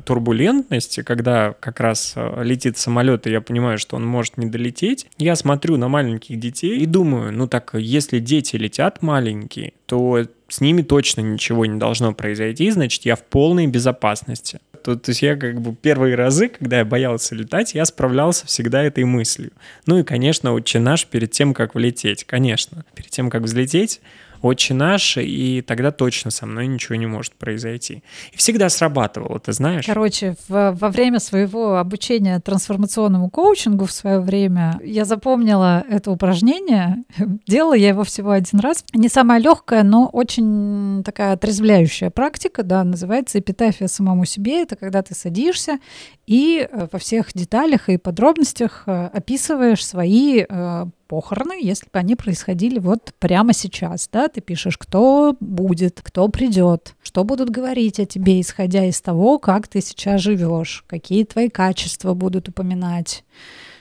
[0.05, 5.07] турбулентности, когда как раз э, летит самолет, и я понимаю, что он может не долететь,
[5.17, 10.61] я смотрю на маленьких детей и думаю, ну так, если дети летят маленькие, то с
[10.61, 14.59] ними точно ничего не должно произойти, значит, я в полной безопасности.
[14.83, 18.83] То, то есть я как бы первые разы, когда я боялся летать, я справлялся всегда
[18.83, 19.51] этой мыслью.
[19.85, 22.85] Ну и, конечно, отче наш перед тем, как влететь, конечно.
[22.95, 23.99] Перед тем, как взлететь,
[24.41, 28.03] «Отче наш», и тогда точно со мной ничего не может произойти.
[28.31, 29.85] И всегда срабатывало, ты знаешь?
[29.85, 37.03] Короче, в, во время своего обучения трансформационному коучингу в свое время я запомнила это упражнение.
[37.47, 38.83] Делала я его всего один раз.
[38.93, 44.63] Не самая легкая, но очень такая отрезвляющая практика, да, называется эпитафия самому себе.
[44.63, 45.79] Это когда ты садишься
[46.27, 52.15] и э, во всех деталях и подробностях э, описываешь свои э, похороны, если бы они
[52.15, 58.05] происходили вот прямо сейчас, да, ты пишешь, кто будет, кто придет, что будут говорить о
[58.05, 63.23] тебе, исходя из того, как ты сейчас живешь, какие твои качества будут упоминать,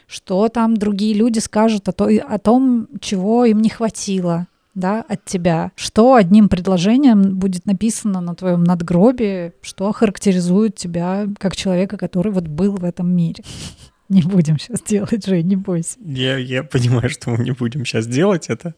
[0.07, 5.25] что там другие люди скажут о, то, о том, чего им не хватило, да, от
[5.25, 12.31] тебя, что одним предложением будет написано на твоем надгробе, что характеризует тебя как человека, который
[12.31, 13.43] вот был в этом мире.
[14.09, 15.99] Не будем сейчас делать, Жень, не бойся.
[16.05, 18.49] Я, я понимаю, что мы не будем сейчас делать.
[18.49, 18.75] Это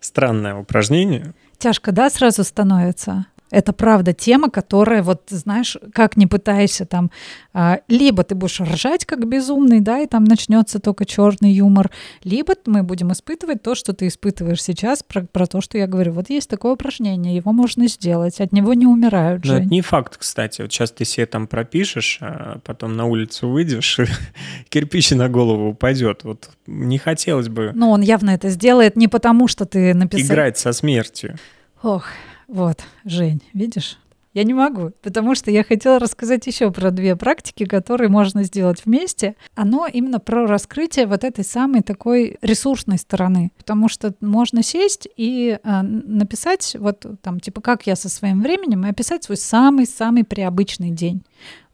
[0.00, 1.34] странное упражнение.
[1.58, 3.26] Тяжко, да, сразу становится?
[3.50, 7.10] Это правда тема, которая, вот, знаешь, как не пытайся там,
[7.52, 11.90] а, либо ты будешь ржать как безумный, да, и там начнется только черный юмор,
[12.24, 16.12] либо мы будем испытывать то, что ты испытываешь сейчас, про, про то, что я говорю.
[16.12, 19.58] Вот есть такое упражнение, его можно сделать, от него не умирают Но же.
[19.60, 20.62] это не факт, кстати.
[20.62, 24.04] Вот сейчас ты себе там пропишешь, а потом на улицу выйдешь, и
[24.68, 26.24] кирпич на голову упадет.
[26.24, 30.26] Вот не хотелось бы Но он явно это сделает не потому, что ты написал.
[30.26, 31.36] играть со смертью.
[31.82, 32.06] Ох,
[32.48, 33.98] вот, Жень, видишь?
[34.34, 38.84] Я не могу, потому что я хотела рассказать еще про две практики, которые можно сделать
[38.84, 39.36] вместе.
[39.54, 43.50] Оно именно про раскрытие вот этой самой такой ресурсной стороны.
[43.56, 48.86] Потому что можно сесть и а, написать вот там, типа, как я со своим временем,
[48.86, 51.24] и описать свой самый-самый приобычный день.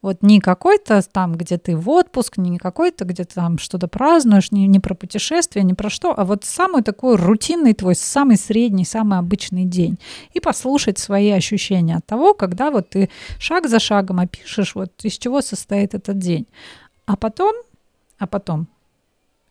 [0.04, 4.52] Вот не какой-то там, где ты в отпуск, не какой-то, где ты там что-то празднуешь,
[4.52, 8.84] не, не про путешествие, не про что, а вот самый такой рутинный твой, самый средний,
[8.84, 9.98] самый обычный день.
[10.34, 15.16] И послушать свои ощущения от того, когда вот ты шаг за шагом опишешь, вот из
[15.16, 16.46] чего состоит этот день.
[17.06, 17.54] А потом,
[18.18, 18.68] а потом,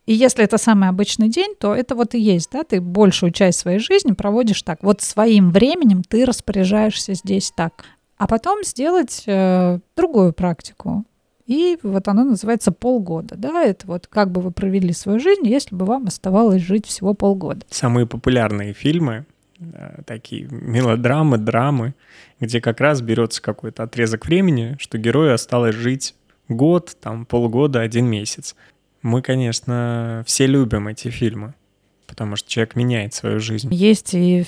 [0.06, 3.58] и если это самый обычный день, то это вот и есть, да, ты большую часть
[3.58, 4.84] своей жизни проводишь так.
[4.84, 7.86] Вот своим временем ты распоряжаешься здесь так
[8.18, 11.06] а потом сделать э, другую практику.
[11.46, 13.36] И вот оно называется полгода.
[13.36, 17.14] Да, это вот как бы вы провели свою жизнь, если бы вам оставалось жить всего
[17.14, 17.66] полгода.
[17.70, 19.26] Самые популярные фильмы,
[19.60, 21.96] э, такие мелодрамы, драмы,
[22.40, 26.16] где как раз берется какой-то отрезок времени, что герою осталось жить
[26.48, 28.56] год, там полгода, один месяц.
[29.02, 31.56] Мы, конечно, все любим эти фильмы
[32.08, 33.74] потому что человек меняет свою жизнь.
[33.74, 34.46] Есть и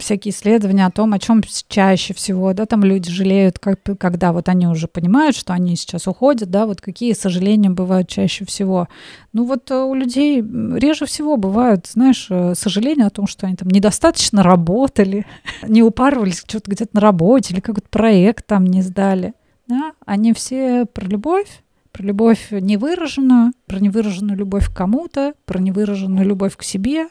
[0.00, 4.48] всякие исследования о том, о чем чаще всего, да, там люди жалеют, как, когда вот
[4.48, 8.88] они уже понимают, что они сейчас уходят, да, вот какие сожаления бывают чаще всего.
[9.32, 13.56] Ну вот э, у людей реже всего бывают, знаешь, э, сожаления о том, что они
[13.56, 15.26] там недостаточно работали,
[15.66, 19.34] не упарывались что-то где-то на работе или какой-то проект там не сдали.
[19.66, 19.92] Да?
[20.04, 21.62] Они все про любовь,
[21.96, 27.08] про любовь невыраженную, про невыраженную любовь к кому-то, про невыраженную любовь к себе,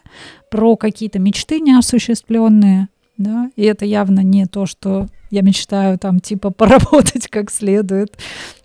[0.51, 6.51] про какие-то мечты неосуществленные, да, и это явно не то, что я мечтаю там типа
[6.51, 8.15] поработать как следует,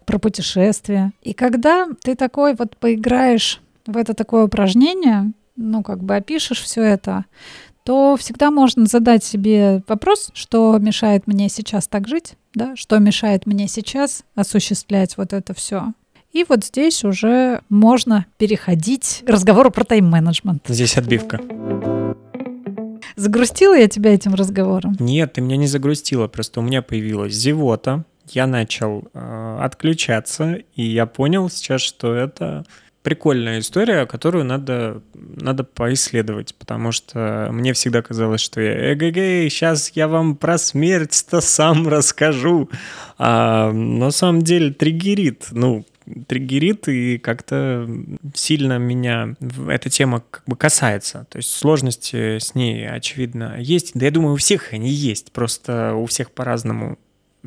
[0.05, 1.13] про путешествия.
[1.23, 6.83] И когда ты такой вот поиграешь в это такое упражнение, ну, как бы опишешь все
[6.83, 7.25] это,
[7.85, 13.47] то всегда можно задать себе вопрос, что мешает мне сейчас так жить, да, что мешает
[13.47, 15.95] мне сейчас осуществлять вот это все.
[16.33, 20.63] И вот здесь уже можно переходить к разговору про тайм-менеджмент.
[20.69, 21.41] Здесь отбивка.
[23.17, 24.97] Загрустила я тебя этим разговором?
[25.01, 30.83] Нет, ты меня не загрустила, просто у меня появилась зевота, я начал э, отключаться, и
[30.83, 32.65] я понял сейчас, что это
[33.03, 39.91] прикольная история, которую надо, надо поисследовать, потому что мне всегда казалось, что я эгэгэй, сейчас
[39.95, 42.71] я вам про смерть-то сам расскажу.
[43.19, 45.85] А на самом деле триггерит, ну,
[46.27, 47.89] триггерит и как-то
[48.35, 49.35] сильно меня
[49.69, 51.27] эта тема как бы касается.
[51.31, 53.93] То есть сложности с ней, очевидно, есть.
[53.95, 56.99] Да я думаю, у всех они есть, просто у всех по-разному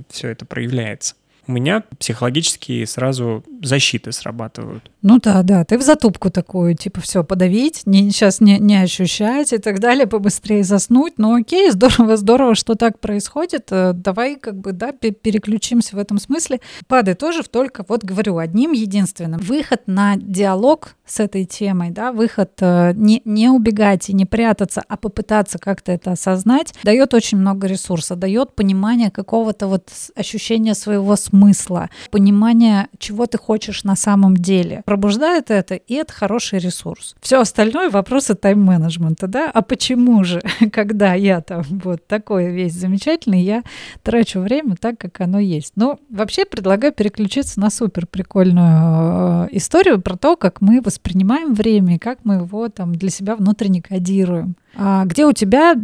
[0.09, 1.15] все это проявляется
[1.47, 4.89] у меня психологически сразу защиты срабатывают.
[5.01, 9.51] Ну да, да, ты в затупку такую, типа все подавить, не, сейчас не, не ощущать
[9.53, 11.13] и так далее, побыстрее заснуть.
[11.17, 13.67] Ну окей, здорово, здорово, что так происходит.
[13.71, 16.61] Э, давай как бы, да, переключимся в этом смысле.
[16.87, 19.41] Падай тоже в только, вот говорю, одним единственным.
[19.41, 24.83] Выход на диалог с этой темой, да, выход э, не, не убегать и не прятаться,
[24.87, 31.15] а попытаться как-то это осознать, дает очень много ресурса, дает понимание какого-то вот ощущения своего
[31.15, 33.52] смысла, понимание, чего ты хочешь
[33.83, 34.81] на самом деле.
[34.85, 37.15] Пробуждает это, и это хороший ресурс.
[37.21, 43.41] Все остальное вопросы тайм-менеджмента, да, а почему же, когда я там вот такой весь замечательный,
[43.41, 43.63] я
[44.01, 45.73] трачу время так, как оно есть.
[45.75, 51.95] Ну, вообще предлагаю переключиться на супер прикольную э, историю про то, как мы воспринимаем время
[51.95, 54.55] и как мы его там для себя внутренне кодируем.
[54.75, 55.75] А где у тебя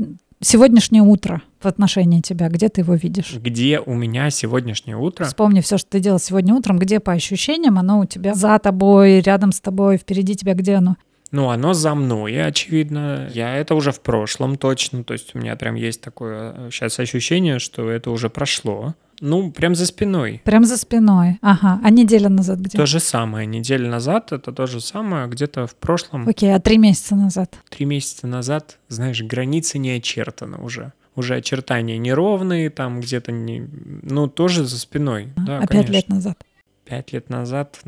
[0.42, 2.50] сегодняшнее утро в отношении тебя?
[2.50, 3.34] Где ты его видишь?
[3.34, 5.26] Где у меня сегодняшнее утро?
[5.26, 9.20] Вспомни все, что ты делал сегодня утром, где по ощущениям оно у тебя за тобой,
[9.22, 10.96] рядом с тобой, впереди тебя, где оно?
[11.32, 13.30] Ну, оно за мной, очевидно.
[13.34, 15.04] Я это уже в прошлом точно.
[15.04, 18.96] То есть у меня прям есть такое сейчас э, ощущение, что это уже прошло.
[19.22, 20.42] Ну, прям за спиной.
[20.44, 21.38] Прям за спиной.
[21.42, 21.80] Ага.
[21.84, 22.78] А неделя назад где?
[22.78, 23.46] То же самое.
[23.46, 26.28] Неделя назад это то же самое, где-то в прошлом.
[26.28, 27.58] Окей, а три месяца назад?
[27.70, 30.94] Три месяца назад, знаешь, границы не очертаны уже.
[31.16, 33.68] Уже очертания неровные, там где-то не...
[34.04, 35.34] Ну, тоже за спиной.
[35.36, 36.38] А, да, а пять лет назад?
[36.86, 37.80] Пять лет назад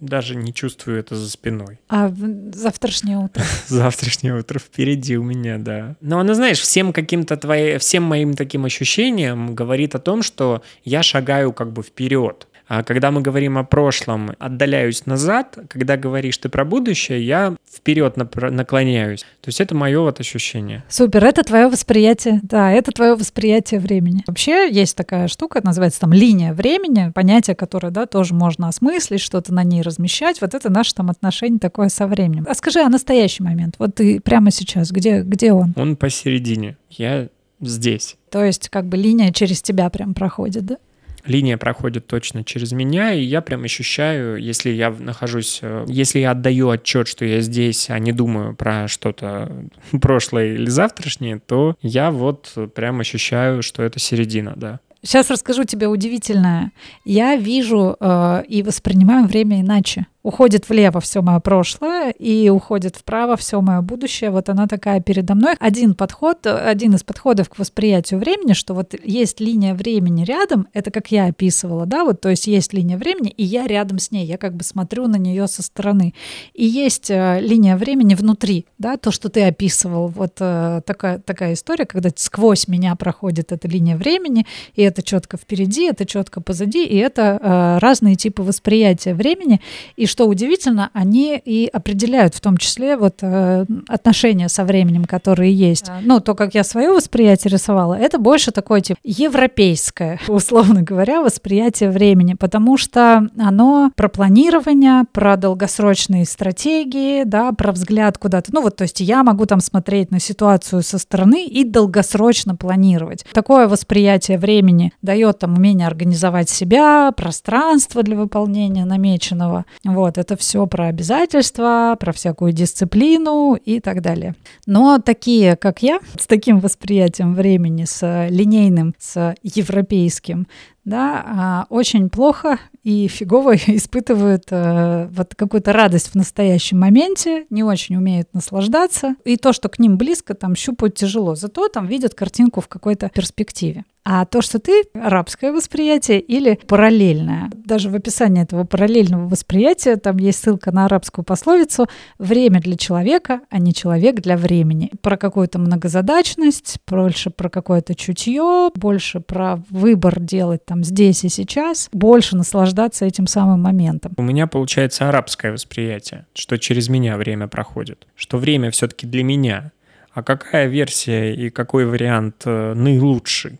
[0.00, 1.78] даже не чувствую это за спиной.
[1.88, 2.12] А
[2.52, 3.44] завтрашнее утро?
[3.68, 5.96] Завтрашнее утро впереди у меня, да.
[6.00, 11.02] Но она, знаешь, всем каким-то твоим, всем моим таким ощущениям говорит о том, что я
[11.02, 12.46] шагаю как бы вперед.
[12.70, 18.16] А когда мы говорим о прошлом, отдаляюсь назад, когда говоришь ты про будущее, я вперед
[18.16, 19.22] наклоняюсь.
[19.40, 20.84] То есть это мое вот ощущение.
[20.88, 24.22] Супер, это твое восприятие, да, это твое восприятие времени.
[24.24, 29.52] Вообще есть такая штука, называется там линия времени, понятие, которое, да, тоже можно осмыслить, что-то
[29.52, 30.40] на ней размещать.
[30.40, 32.46] Вот это наше там отношение такое со временем.
[32.48, 35.74] А скажи, а настоящий момент, вот ты прямо сейчас, где, где он?
[35.74, 36.76] Он посередине.
[36.88, 37.26] Я
[37.60, 38.16] здесь.
[38.30, 40.76] То есть как бы линия через тебя прям проходит, да?
[41.24, 46.32] Линия проходит точно через меня, и я прям ощущаю, если я нахожусь, э, если я
[46.32, 49.68] отдаю отчет, что я здесь, а не думаю про что-то
[50.00, 54.80] прошлое или завтрашнее, то я вот прям ощущаю, что это середина, да.
[55.02, 56.72] Сейчас расскажу тебе удивительное.
[57.04, 63.36] Я вижу э, и воспринимаю время иначе уходит влево все мое прошлое и уходит вправо
[63.36, 64.30] все мое будущее.
[64.30, 65.54] Вот она такая передо мной.
[65.58, 70.90] Один подход, один из подходов к восприятию времени, что вот есть линия времени рядом, это
[70.90, 74.26] как я описывала, да, вот, то есть есть линия времени, и я рядом с ней,
[74.26, 76.14] я как бы смотрю на нее со стороны.
[76.52, 81.54] И есть э, линия времени внутри, да, то, что ты описывал, вот э, такая, такая
[81.54, 86.84] история, когда сквозь меня проходит эта линия времени, и это четко впереди, это четко позади,
[86.84, 89.60] и это э, разные типы восприятия времени,
[89.96, 95.54] и что удивительно, они и определяют в том числе вот э, отношения со временем, которые
[95.54, 95.86] есть.
[96.02, 101.90] Ну, то, как я свое восприятие рисовала, это больше такое, типа, европейское, условно говоря, восприятие
[101.90, 108.52] времени, потому что оно про планирование, про долгосрочные стратегии, да, про взгляд куда-то.
[108.52, 113.24] Ну, вот, то есть я могу там смотреть на ситуацию со стороны и долгосрочно планировать.
[113.32, 119.64] Такое восприятие времени дает там умение организовать себя, пространство для выполнения намеченного.
[119.84, 124.34] Вот, это все про обязательства, про всякую дисциплину и так далее.
[124.66, 130.46] Но такие, как я, с таким восприятием времени, с линейным, с европейским,
[130.84, 137.62] да, а, очень плохо и фигово испытывают э, вот какую-то радость в настоящем моменте, не
[137.62, 142.14] очень умеют наслаждаться, и то, что к ним близко, там щупают тяжело, зато там видят
[142.14, 143.84] картинку в какой-то перспективе.
[144.02, 147.50] А то, что ты арабское восприятие или параллельное.
[147.54, 151.86] Даже в описании этого параллельного восприятия там есть ссылка на арабскую пословицу
[152.18, 154.90] «время для человека, а не человек для времени».
[155.02, 161.88] Про какую-то многозадачность, больше про какое-то чутье, больше про выбор делать там здесь и сейчас,
[161.92, 164.12] больше наслаждаться этим самым моментом.
[164.16, 169.72] У меня получается арабское восприятие, что через меня время проходит, что время все-таки для меня.
[170.14, 173.58] А какая версия и какой вариант э, наилучший?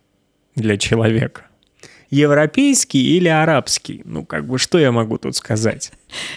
[0.60, 1.46] для человека?
[2.10, 4.02] Европейский или арабский?
[4.04, 5.92] Ну, как бы, что я могу тут сказать?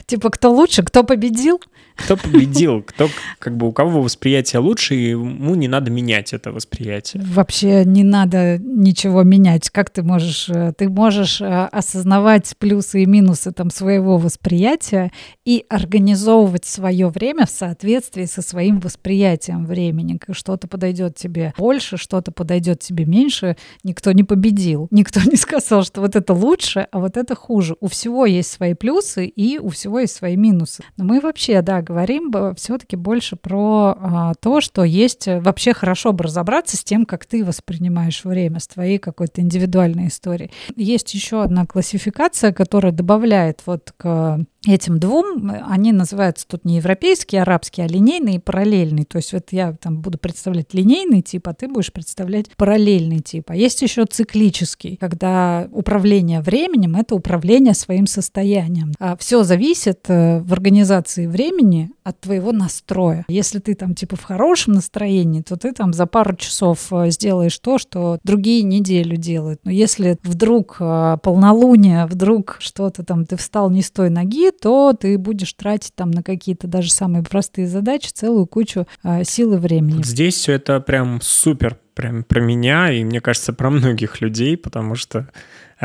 [0.06, 1.62] Типа, кто лучше, кто победил?
[1.96, 6.52] Кто победил, кто, как бы, у кого восприятие лучше, и ему не надо менять это
[6.52, 7.24] восприятие.
[7.24, 9.70] Вообще не надо ничего менять.
[9.70, 10.50] Как ты можешь?
[10.50, 15.12] Э, ты можешь э, осознавать плюсы и минусы там своего восприятия
[15.46, 20.20] и организовывать свое время в соответствии со своим восприятием времени.
[20.32, 23.56] Что-то подойдет тебе больше, что-то подойдет тебе меньше.
[23.84, 24.88] Никто не победил.
[24.92, 27.76] Никто не сказал, что вот это лучше, а вот это хуже.
[27.80, 30.84] У всего есть свои плюсы и у всего есть свои минусы.
[30.98, 36.14] Но мы вообще, да, говорим все-таки больше про а, то, что есть э, вообще хорошо
[36.14, 40.52] бы разобраться с тем, как ты воспринимаешь время, с твоей какой-то индивидуальной историей.
[40.76, 47.38] Есть еще одна классификация, которая добавляет вот к этим двум, они называются тут не европейский,
[47.38, 49.04] а арабский, а линейный и параллельный.
[49.04, 53.50] То есть вот я там буду представлять линейный тип, а ты будешь представлять параллельный тип.
[53.50, 58.94] А есть еще циклический, когда управление временем— это управление своим состоянием.
[59.00, 63.26] А все зависит э, в организации времени от твоего настроя.
[63.28, 67.58] Если ты там типа в хорошем настроении, то ты там за пару часов э, сделаешь
[67.60, 69.60] то, что другие неделю делают.
[69.64, 74.94] Но если вдруг э, полнолуние, вдруг что-то там, ты встал не с той ноги, то
[74.94, 79.58] ты будешь тратить там на какие-то даже самые простые задачи целую кучу э, сил и
[79.58, 79.98] времени.
[79.98, 84.58] Вот здесь все это прям супер, прям про меня и, мне кажется, про многих людей,
[84.58, 85.30] потому что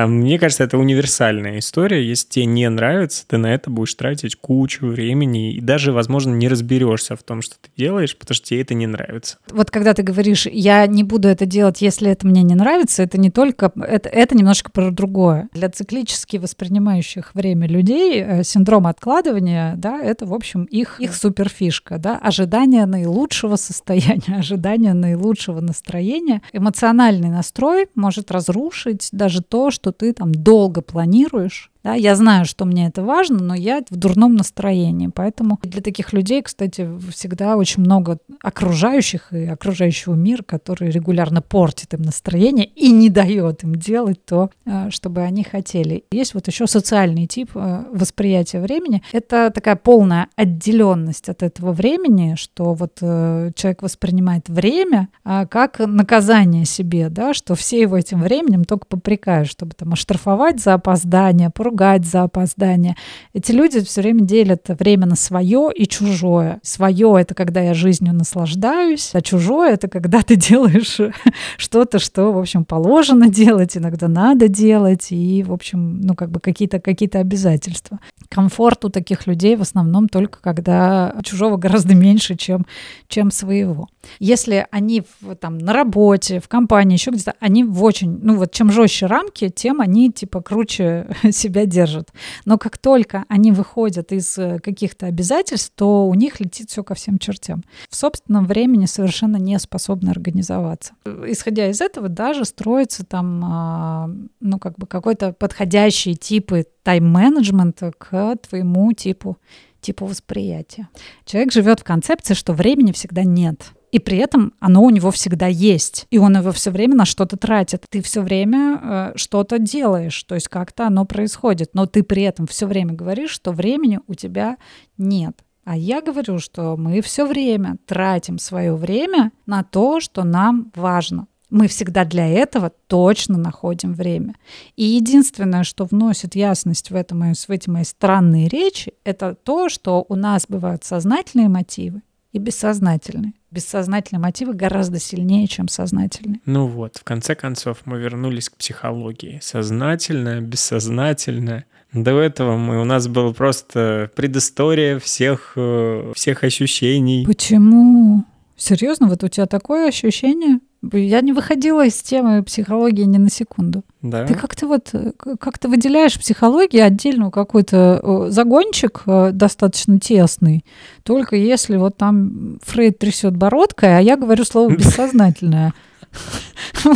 [0.06, 2.06] мне кажется, это универсальная история.
[2.06, 6.48] Если тебе не нравится, ты на это будешь тратить кучу времени и даже, возможно, не
[6.48, 9.38] разберешься в том, что ты делаешь, потому что тебе это не нравится.
[9.50, 13.18] Вот когда ты говоришь, я не буду это делать, если это мне не нравится, это
[13.18, 15.48] не только, это, это немножко про другое.
[15.52, 21.98] Для циклически воспринимающих время людей э, синдром откладывания, да, это, в общем, их, их суперфишка,
[21.98, 26.42] да, ожидание наилучшего состояния, ожидание наилучшего настроения.
[26.52, 32.44] Эмоциональный настрой может разрушить даже то, что что ты там долго планируешь, Да, я знаю,
[32.44, 35.06] что мне это важно, но я в дурном настроении.
[35.06, 41.94] Поэтому для таких людей, кстати, всегда очень много окружающих и окружающего мира, который регулярно портит
[41.94, 46.04] им настроение и не дает им делать то, э, чтобы они хотели.
[46.10, 49.02] Есть вот еще социальный тип э, восприятия времени.
[49.12, 55.78] Это такая полная отделенность от этого времени, что вот э, человек воспринимает время а, как
[55.78, 61.48] наказание себе, да, что все его этим временем только попрекают, чтобы там оштрафовать за опоздание,
[61.48, 62.96] поругать за опоздание.
[63.32, 66.60] Эти люди все время делят время на свое и чужое.
[66.62, 70.98] Свое— это когда я жизнью наслаждаюсь, а чужое— это когда ты делаешь
[71.56, 76.40] что-то, что, в общем, положено делать, иногда надо делать, и, в общем, ну, как бы
[76.40, 78.00] какие-то какие обязательства.
[78.28, 82.66] Комфорт у таких людей в основном только когда чужого гораздо меньше, чем,
[83.08, 83.88] чем своего.
[84.18, 88.52] Если они в, там на работе, в компании, еще где-то, они в очень, ну вот
[88.52, 92.10] чем жестче рамки, тем они типа круче себя держат.
[92.44, 96.94] Но как только они выходят из э, каких-то обязательств, то у них летит все ко
[96.94, 97.64] всем чертям.
[97.88, 100.94] В собственном времени совершенно не способны организоваться.
[101.04, 108.36] Исходя из этого, даже строится там, а, ну как бы какой-то подходящий типы тайм-менеджмента к
[108.48, 109.38] твоему типу
[109.80, 110.88] типу восприятия.
[111.24, 113.72] Человек живет в концепции, что времени всегда нет.
[113.90, 116.06] И при этом оно у него всегда есть.
[116.10, 117.86] И он его все время на что-то тратит.
[117.88, 120.22] Ты все время э, что-то делаешь.
[120.24, 121.70] То есть как-то оно происходит.
[121.74, 124.56] Но ты при этом все время говоришь, что времени у тебя
[124.98, 125.42] нет.
[125.64, 131.26] А я говорю, что мы все время тратим свое время на то, что нам важно.
[131.50, 134.34] Мы всегда для этого точно находим время.
[134.76, 139.68] И единственное, что вносит ясность в, это мои, в эти мои странные речи, это то,
[139.68, 143.32] что у нас бывают сознательные мотивы и бессознательные.
[143.50, 146.40] Бессознательные мотивы гораздо сильнее, чем сознательные.
[146.44, 149.40] Ну вот, в конце концов, мы вернулись к психологии.
[149.42, 151.64] Сознательное, бессознательное.
[151.94, 157.24] До этого мы, у нас была просто предыстория всех, э, всех ощущений.
[157.24, 158.24] Почему?
[158.58, 160.58] Серьезно, вот у тебя такое ощущение?
[160.92, 163.84] Я не выходила из темы психологии ни на секунду.
[164.02, 164.26] Да.
[164.26, 170.64] Ты как-то вот э, как-то выделяешь психологии отдельную какой-то загончик э, достаточно тесный.
[171.04, 175.72] Только если вот там Фрейд трясет бородкой, а я говорю слово бессознательное.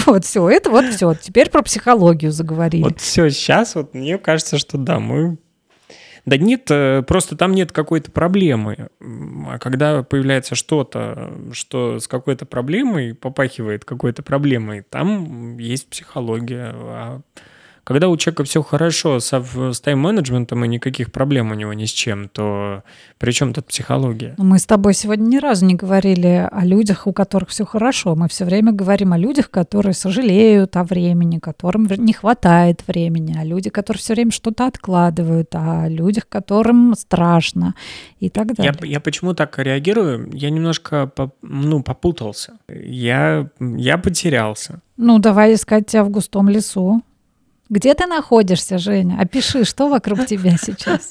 [0.07, 1.15] Вот, все, это вот все.
[1.15, 2.83] Теперь про психологию заговорили.
[2.83, 5.39] Вот все, сейчас вот мне кажется, что да, мы
[6.25, 8.89] да нет, э, просто там нет какой-то проблемы.
[9.01, 16.73] А когда появляется что-то, что с какой-то проблемой попахивает какой-то проблемой, там есть психология.
[16.75, 17.21] А
[17.85, 21.91] когда у человека все хорошо с, с тайм-менеджментом и никаких проблем у него ни с
[21.91, 22.83] чем, то
[23.19, 24.35] при чем тут психология?
[24.39, 28.15] Мы с тобой сегодня ни разу не говорили о людях, у которых все хорошо.
[28.15, 33.45] Мы все время говорим о людях, которые сожалеют о времени, которым не хватает времени, о
[33.45, 37.75] людях, которые все время что-то откладывают, о людях, которым страшно
[38.21, 38.75] и так далее.
[38.81, 40.31] Я, я почему так реагирую?
[40.33, 41.11] Я немножко
[41.43, 42.59] ну, попутался.
[42.69, 44.81] Я, я потерялся.
[44.97, 47.03] Ну, давай искать тебя в густом лесу.
[47.73, 49.19] Где ты находишься, Женя?
[49.19, 51.11] Опиши, что вокруг тебя сейчас.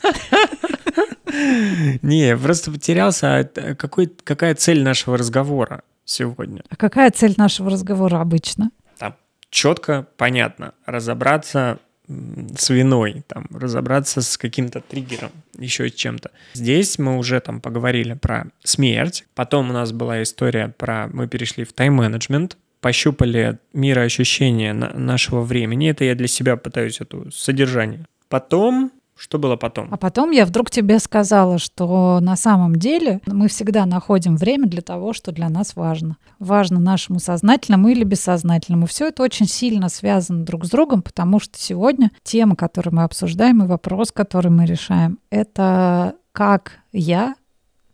[2.03, 3.39] Не, просто потерялся.
[3.39, 6.61] А какой, какая цель нашего разговора сегодня?
[6.69, 8.69] А какая цель нашего разговора обычно?
[8.99, 9.15] Там
[9.49, 10.75] четко, понятно.
[10.85, 16.29] Разобраться с виной, там, разобраться с каким-то триггером, еще с чем-то.
[16.53, 19.25] Здесь мы уже там поговорили про смерть.
[19.33, 21.07] Потом у нас была история про...
[21.07, 25.89] Мы перешли в тайм-менеджмент, пощупали мироощущение нашего времени.
[25.89, 28.05] Это я для себя пытаюсь это содержание.
[28.27, 29.87] Потом что было потом?
[29.91, 34.81] А потом я вдруг тебе сказала, что на самом деле мы всегда находим время для
[34.81, 36.17] того, что для нас важно.
[36.39, 38.87] Важно нашему сознательному или бессознательному.
[38.87, 43.63] Все это очень сильно связано друг с другом, потому что сегодня тема, которую мы обсуждаем,
[43.63, 47.35] и вопрос, который мы решаем, это как я,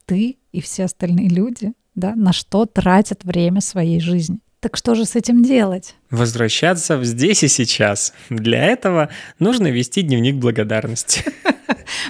[0.06, 4.40] ты и все остальные люди да, на что тратят время своей жизни.
[4.68, 5.96] Так что же с этим делать?
[6.12, 8.14] Возвращаться в здесь и сейчас.
[8.30, 9.08] Для этого
[9.40, 11.24] нужно вести дневник благодарности.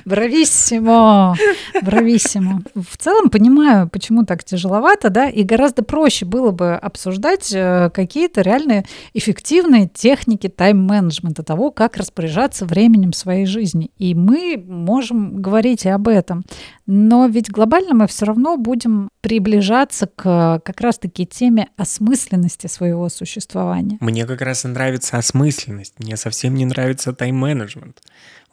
[0.05, 1.35] Брависсимо!
[1.81, 2.61] Брависсимо.
[2.75, 8.41] В целом понимаю, почему так тяжеловато, да, и гораздо проще было бы обсуждать э, какие-то
[8.41, 13.91] реальные эффективные техники тайм-менеджмента, того, как распоряжаться временем своей жизни.
[13.97, 16.43] И мы можем говорить и об этом.
[16.85, 23.97] Но ведь глобально мы все равно будем приближаться к как раз-таки теме осмысленности своего существования.
[23.99, 25.95] Мне как раз и нравится осмысленность.
[25.99, 28.01] Мне совсем не нравится тайм-менеджмент.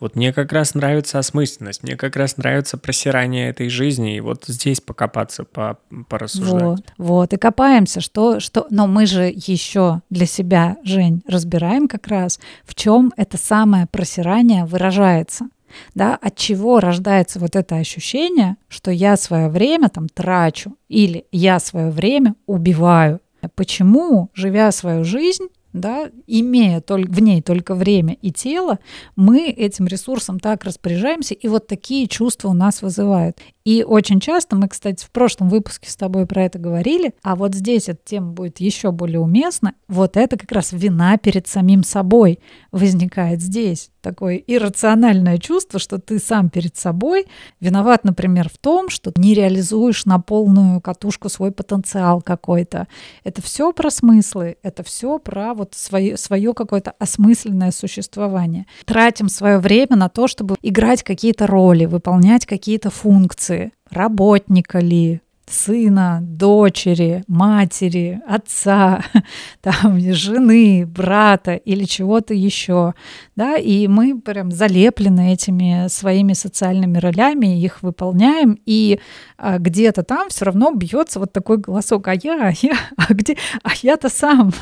[0.04, 4.44] Вот мне как раз нравится осмысленность, мне как раз нравится просирание этой жизни, и вот
[4.46, 5.78] здесь покопаться, по,
[6.10, 6.60] порассуждать.
[6.60, 8.66] Вот, вот, и копаемся, что, что...
[8.68, 14.66] Но мы же еще для себя, Жень, разбираем как раз, в чем это самое просирание
[14.66, 15.48] выражается
[15.94, 21.58] да, от чего рождается вот это ощущение, что я свое время там трачу или я
[21.58, 23.20] свое время убиваю.
[23.54, 28.78] Почему, живя свою жизнь, да, имея только, в ней только время и тело,
[29.16, 33.38] мы этим ресурсом так распоряжаемся, и вот такие чувства у нас вызывают.
[33.64, 37.54] И очень часто, мы, кстати, в прошлом выпуске с тобой про это говорили, а вот
[37.54, 42.38] здесь эта тема будет еще более уместна, вот это как раз вина перед самим собой
[42.70, 43.90] возникает здесь.
[44.04, 47.24] Такое иррациональное чувство, что ты сам перед собой
[47.58, 52.86] виноват, например, в том, что не реализуешь на полную катушку свой потенциал какой-то.
[53.24, 58.66] Это все про смыслы, это все про вот свое, свое какое-то осмысленное существование.
[58.84, 66.20] Тратим свое время на то, чтобы играть какие-то роли, выполнять какие-то функции, работника ли, сына,
[66.22, 69.02] дочери, матери, отца,
[69.60, 72.94] там, жены, брата или чего-то еще,
[73.36, 79.00] да, и мы прям залеплены этими своими социальными ролями, их выполняем, и
[79.36, 83.36] а, где-то там все равно бьется вот такой голосок, а я, а я, а где,
[83.62, 84.52] а я-то сам,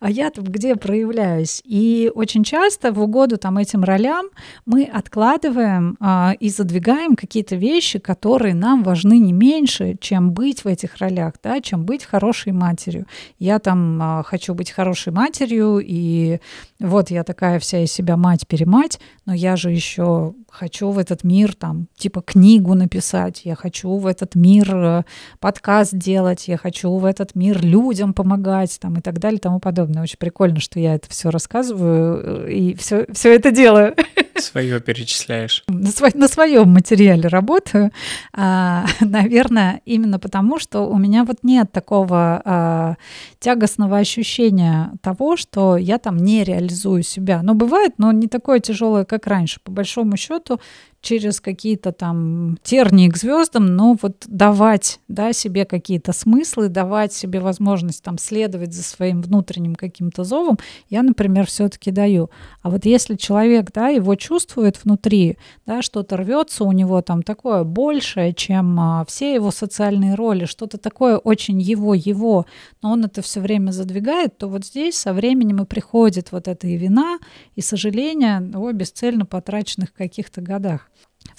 [0.00, 4.26] а я-то где проявляюсь, и очень часто в угоду там этим ролям
[4.66, 10.68] мы откладываем а, и задвигаем какие-то вещи, которые нам важны не меньше, чем быть в
[10.68, 13.06] этих ролях, да, чем быть хорошей матерью.
[13.38, 16.40] Я там а, хочу быть хорошей матерью, и
[16.80, 21.54] вот я такая вся из себя мать-перемать, но я же еще хочу в этот мир
[21.54, 25.02] там типа книгу написать, я хочу в этот мир э,
[25.40, 29.60] подкаст делать, я хочу в этот мир людям помогать там и так далее и тому
[29.60, 30.02] подобное.
[30.02, 33.94] Очень прикольно, что я это все рассказываю э, и все, все это делаю.
[34.42, 35.64] Свое перечисляешь.
[35.68, 37.90] На, сво, на своем материале работаю.
[38.32, 42.96] А, наверное, именно потому, что у меня вот нет такого а,
[43.38, 47.42] тягостного ощущения того, что я там не реализую себя.
[47.42, 49.60] Но бывает, но не такое тяжелое, как раньше.
[49.62, 50.60] По большому счету,
[51.02, 57.40] через какие-то там тернии к звездам, но вот давать да, себе какие-то смыслы, давать себе
[57.40, 62.30] возможность там следовать за своим внутренним каким-то зовом, я, например, все-таки даю.
[62.62, 67.64] А вот если человек, да, его чувствует внутри, да, что-то рвется у него там такое
[67.64, 72.46] большее, чем а, все его социальные роли, что-то такое очень его-его,
[72.80, 76.68] но он это все время задвигает, то вот здесь со временем и приходит вот эта
[76.68, 77.18] и вина,
[77.56, 80.91] и сожаление о бесцельно потраченных каких-то годах.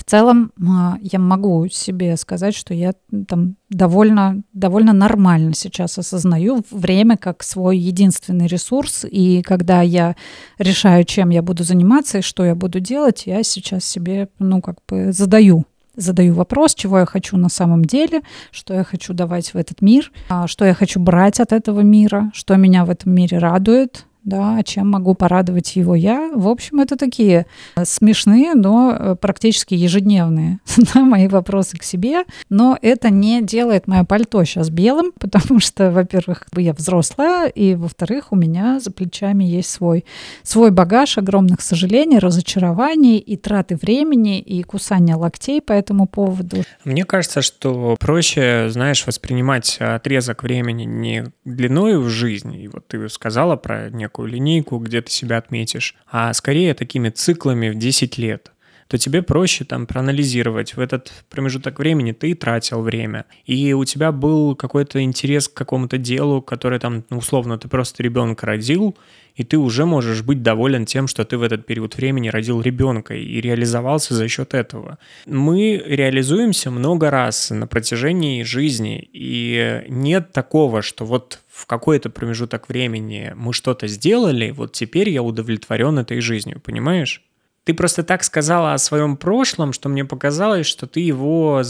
[0.05, 2.93] В целом а, я могу себе сказать, что я
[3.27, 10.15] там довольно, довольно нормально сейчас осознаю время как свой единственный ресурс, и когда я
[10.57, 14.77] решаю, чем я буду заниматься и что я буду делать, я сейчас себе, ну, как
[14.87, 19.57] бы задаю задаю вопрос, чего я хочу на самом деле, что я хочу давать в
[19.57, 23.37] этот мир, а, что я хочу брать от этого мира, что меня в этом мире
[23.37, 26.31] радует, да, чем могу порадовать его я.
[26.33, 27.45] В общем, это такие
[27.75, 30.59] э, смешные, но э, практически ежедневные
[30.93, 32.23] да, мои вопросы к себе.
[32.49, 38.31] Но это не делает мое пальто сейчас белым, потому что, во-первых, я взрослая, и, во-вторых,
[38.31, 40.05] у меня за плечами есть свой,
[40.43, 46.63] свой багаж огромных сожалений, разочарований и траты времени, и кусания локтей по этому поводу.
[46.85, 53.09] Мне кажется, что проще, знаешь, воспринимать отрезок времени не длиной в жизни, и вот ты
[53.09, 58.17] сказала про некую некую линейку, где ты себя отметишь, а скорее такими циклами в 10
[58.19, 58.52] лет
[58.93, 60.75] то тебе проще там проанализировать.
[60.75, 65.97] В этот промежуток времени ты тратил время, и у тебя был какой-то интерес к какому-то
[65.97, 68.95] делу, который там, ну, условно, ты просто ребенка родил,
[69.33, 73.15] и ты уже можешь быть доволен тем, что ты в этот период времени родил ребенка
[73.15, 74.99] и реализовался за счет этого.
[75.25, 82.69] Мы реализуемся много раз на протяжении жизни, и нет такого, что вот в какой-то промежуток
[82.69, 87.23] времени мы что-то сделали, вот теперь я удовлетворен этой жизнью, понимаешь?
[87.63, 91.61] Ты просто так сказала о своем прошлом, что мне показалось, что ты его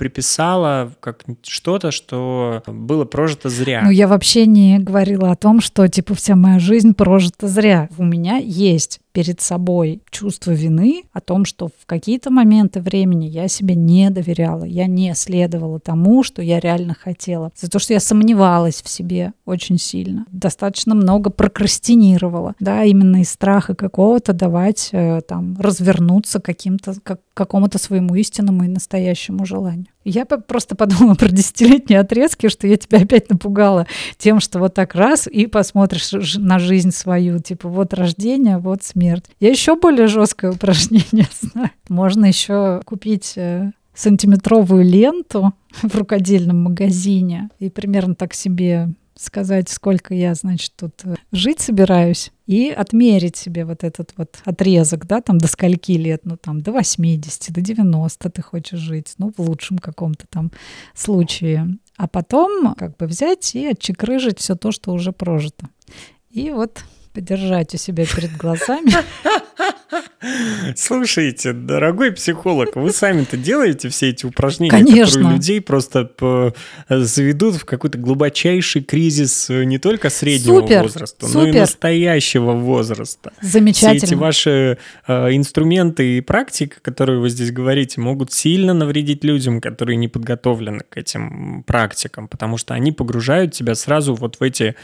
[0.00, 3.82] приписала как что-то, что было прожито зря.
[3.84, 7.90] Ну, я вообще не говорила о том, что, типа, вся моя жизнь прожита зря.
[7.98, 13.48] У меня есть перед собой чувство вины о том, что в какие-то моменты времени я
[13.48, 18.00] себе не доверяла, я не следовала тому, что я реально хотела, за то, что я
[18.00, 25.20] сомневалась в себе очень сильно, достаточно много прокрастинировала, да, именно из страха какого-то давать э,
[25.22, 29.88] там развернуться каким-то, как, какому-то своему истинному и настоящему желанию.
[30.04, 33.86] Я просто подумала про десятилетние отрезки, что я тебя опять напугала
[34.16, 39.24] тем, что вот так раз и посмотришь на жизнь свою, типа вот рождение, вот смерть.
[39.40, 41.70] Я еще более жесткое упражнение знаю.
[41.88, 48.88] Можно еще купить э, сантиметровую ленту в рукодельном магазине и примерно так себе
[49.20, 55.06] сказать, сколько я, значит, тут э, жить собираюсь, и отмерить себе вот этот вот отрезок,
[55.06, 59.32] да, там до скольки лет, ну там до 80, до 90 ты хочешь жить, ну
[59.36, 60.50] в лучшем каком-то там
[60.94, 61.78] случае.
[61.96, 65.68] А потом как бы взять и отчекрыжить все то, что уже прожито.
[66.30, 66.82] И вот
[67.12, 68.92] подержать у себя перед глазами.
[70.76, 75.06] Слушайте, дорогой психолог, вы сами-то делаете все эти упражнения, Конечно.
[75.06, 76.54] которые людей просто
[76.88, 81.40] заведут в какой-то глубочайший кризис э, не только среднего супер, возраста, супер.
[81.40, 83.32] но и настоящего возраста.
[83.40, 83.98] Замечательно.
[83.98, 89.60] Все эти ваши э, инструменты и практики, которые вы здесь говорите, могут сильно навредить людям,
[89.60, 94.76] которые не подготовлены к этим практикам, потому что они погружают тебя сразу вот в эти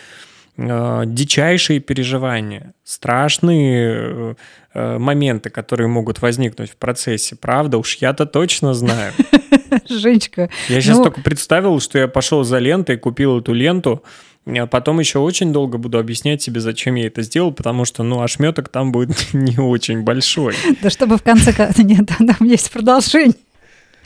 [0.56, 4.34] э, дичайшие переживания, страшные э,
[4.74, 7.36] э, моменты, которые могут возникнуть в процессе.
[7.36, 9.12] Правда, уж я-то точно знаю.
[9.88, 10.50] Женечка.
[10.68, 14.02] Я сейчас ну, только представил, что я пошел за лентой, купил эту ленту,
[14.46, 18.22] а потом еще очень долго буду объяснять себе, зачем я это сделал, потому что, ну,
[18.22, 20.54] ошметок там будет не очень большой.
[20.82, 21.52] Да чтобы в конце...
[21.78, 23.34] Нет, там есть продолжение.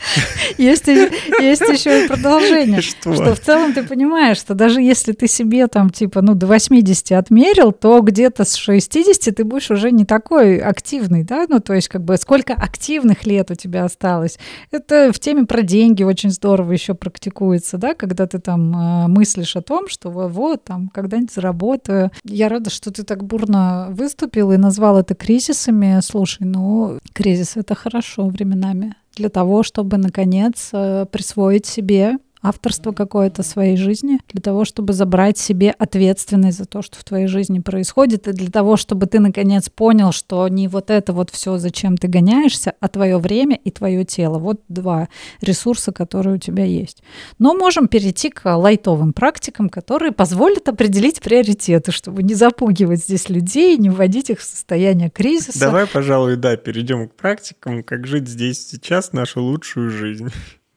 [0.58, 2.80] Есть, есть еще и продолжение.
[2.80, 3.14] Что?
[3.14, 7.12] что в целом ты понимаешь, что даже если ты себе там типа ну до 80
[7.12, 11.88] отмерил, то где-то с 60 ты будешь уже не такой активный, да, ну то есть
[11.88, 14.38] как бы сколько активных лет у тебя осталось.
[14.70, 19.56] Это в теме про деньги очень здорово еще практикуется, да, когда ты там э, мыслишь
[19.56, 22.10] о том, что вот, вот там когда-нибудь заработаю.
[22.24, 26.00] Я рада, что ты так бурно выступил и назвал это кризисами.
[26.02, 33.42] Слушай, ну кризис это хорошо временами для того, чтобы, наконец, э, присвоить себе авторство какое-то
[33.42, 38.28] своей жизни, для того, чтобы забрать себе ответственность за то, что в твоей жизни происходит,
[38.28, 42.08] и для того, чтобы ты наконец понял, что не вот это вот все, зачем ты
[42.08, 44.38] гоняешься, а твое время и твое тело.
[44.38, 45.08] Вот два
[45.40, 47.02] ресурса, которые у тебя есть.
[47.38, 53.76] Но можем перейти к лайтовым практикам, которые позволят определить приоритеты, чтобы не запугивать здесь людей,
[53.76, 55.60] не вводить их в состояние кризиса.
[55.60, 60.28] Давай, пожалуй, да, перейдем к практикам, как жить здесь сейчас нашу лучшую жизнь.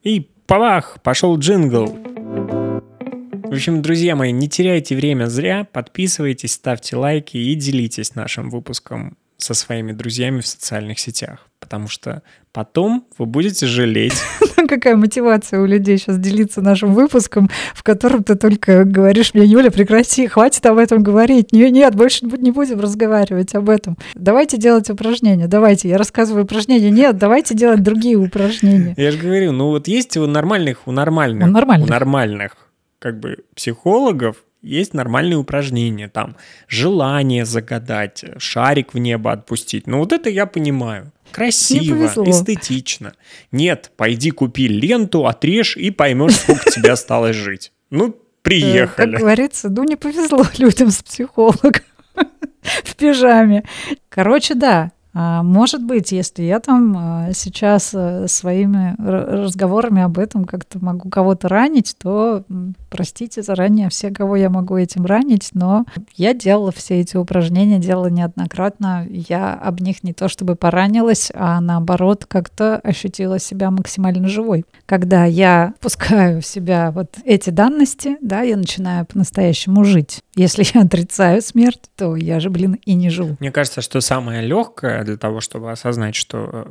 [0.04, 1.88] И Павах, пошел джингл.
[1.88, 9.18] В общем, друзья мои, не теряйте время зря, подписывайтесь, ставьте лайки и делитесь нашим выпуском
[9.38, 14.14] со своими друзьями в социальных сетях, потому что потом вы будете жалеть.
[14.68, 19.72] Какая мотивация у людей сейчас делиться нашим выпуском, в котором ты только говоришь мне, Юля,
[19.72, 21.52] прекрати, хватит об этом говорить.
[21.52, 23.98] Нет, нет, больше не будем разговаривать об этом.
[24.14, 25.90] Давайте делать упражнения, давайте.
[25.90, 26.92] Я рассказываю упражнения.
[26.92, 28.94] Нет, давайте делать другие упражнения.
[28.98, 31.88] Я же говорю, ну вот есть у нормальных, у нормальных, У нормальных.
[31.88, 32.52] у нормальных
[33.00, 36.36] как бы психологов есть нормальные упражнения, там
[36.68, 39.86] желание загадать, шарик в небо отпустить.
[39.88, 41.12] Ну вот это я понимаю.
[41.32, 43.14] Красиво, эстетично.
[43.52, 47.72] Нет, пойди купи ленту, отрежь и поймешь, сколько тебе осталось жить.
[47.92, 49.18] Ну, Э, Как приехали.
[49.18, 51.82] говорится, ну не повезло людям с психологом
[52.62, 53.64] в пижаме.
[54.10, 60.84] Короче, да, может быть, если я там а, сейчас э, своими разговорами об этом как-то
[60.84, 62.44] могу кого-то ранить, то
[62.90, 65.86] простите заранее все, кого я могу этим ранить, но
[66.16, 69.06] я делала все эти упражнения, делала неоднократно.
[69.10, 74.66] Я об них не то чтобы поранилась, а наоборот как-то ощутила себя максимально живой.
[74.86, 80.22] Когда я пускаю в себя вот эти данности, да, я начинаю по-настоящему жить.
[80.36, 83.38] Если я отрицаю смерть, то я же, блин, и не живу.
[83.40, 86.66] Мне кажется, что самое легкое для того, чтобы осознать, что э,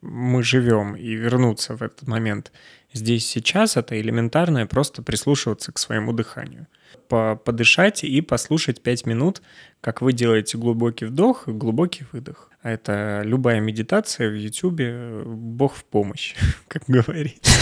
[0.00, 2.52] мы живем и вернуться в этот момент
[2.92, 6.66] здесь сейчас, это элементарное просто прислушиваться к своему дыханию.
[7.08, 9.42] По- Подышать и послушать 5 минут,
[9.80, 12.50] как вы делаете глубокий вдох и глубокий выдох.
[12.62, 16.34] А Это любая медитация в Ютубе, Бог в помощь,
[16.68, 17.52] как говорится.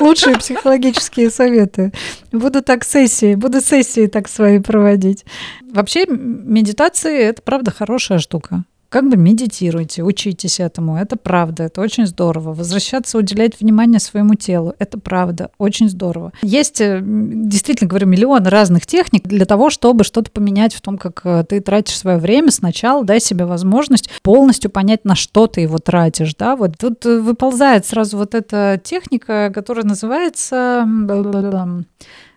[0.00, 1.92] Лучшие психологические советы.
[2.32, 5.24] Буду так сессии, буду сессии так свои проводить.
[5.72, 8.64] Вообще медитации— это правда хорошая штука.
[8.92, 12.52] Как бы медитируйте, учитесь этому, это правда, это очень здорово.
[12.52, 16.32] Возвращаться, уделять внимание своему телу, это правда, очень здорово.
[16.42, 21.22] Есть, э, действительно, говорю, миллион разных техник для того, чтобы что-то поменять в том, как
[21.24, 22.50] э, ты тратишь свое время.
[22.50, 27.18] Сначала дай себе возможность полностью понять, на что ты его тратишь, да, вот тут э,
[27.18, 30.84] выползает сразу вот эта техника, которая называется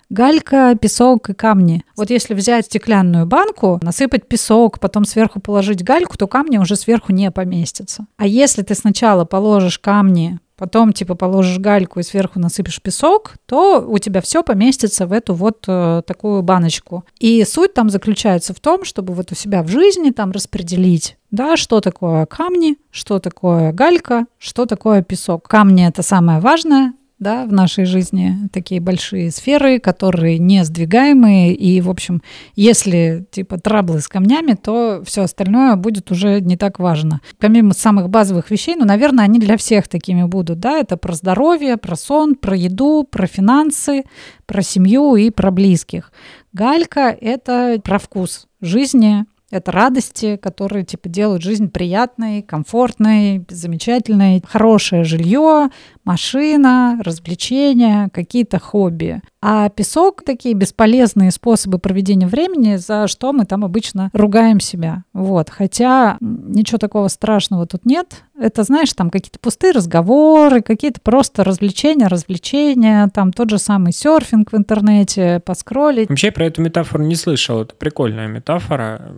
[0.10, 1.84] галька, песок и камни.
[1.96, 7.12] Вот если взять стеклянную банку, насыпать песок, потом сверху положить гальку, то камни уже сверху
[7.12, 8.08] не поместятся.
[8.18, 13.86] А если ты сначала положишь камни, потом типа положишь гальку и сверху насыпешь песок, то
[13.88, 17.04] у тебя все поместится в эту вот э, такую баночку.
[17.20, 21.58] И суть там заключается в том, чтобы вот у себя в жизни там распределить да,
[21.58, 25.48] что такое камни, что такое галька, что такое песок.
[25.48, 26.94] Камни это самое важное,
[27.26, 32.22] да, в нашей жизни такие большие сферы, которые не сдвигаемые, и, в общем,
[32.56, 37.22] если, типа, траблы с камнями, то все остальное будет уже не так важно.
[37.40, 41.78] Помимо самых базовых вещей, ну, наверное, они для всех такими будут, да, это про здоровье,
[41.78, 44.04] про сон, про еду, про финансы,
[44.46, 46.12] про семью и про близких.
[46.54, 49.26] Галька— это про вкус жизни,
[49.56, 54.44] это радости, которые типа делают жизнь приятной, комфортной, замечательной.
[54.48, 55.70] Хорошее жилье,
[56.04, 59.22] машина, развлечения, какие-то хобби.
[59.42, 65.04] А песок— такие бесполезные способы проведения времени, за что мы там обычно ругаем себя.
[65.14, 65.50] Вот.
[65.50, 68.24] Хотя ничего такого страшного тут нет.
[68.40, 74.52] Это, знаешь, там какие-то пустые разговоры, какие-то просто развлечения, развлечения, там тот же самый серфинг
[74.52, 76.10] в интернете, поскролить.
[76.10, 77.62] Вообще про эту метафору не слышал.
[77.62, 79.14] Это прикольная метафора.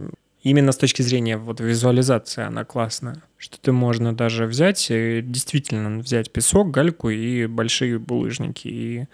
[0.47, 3.21] Именно с точки зрения вот визуализации она классная.
[3.37, 9.05] Что ты можно даже взять, действительно взять песок, гальку и большие булыжники и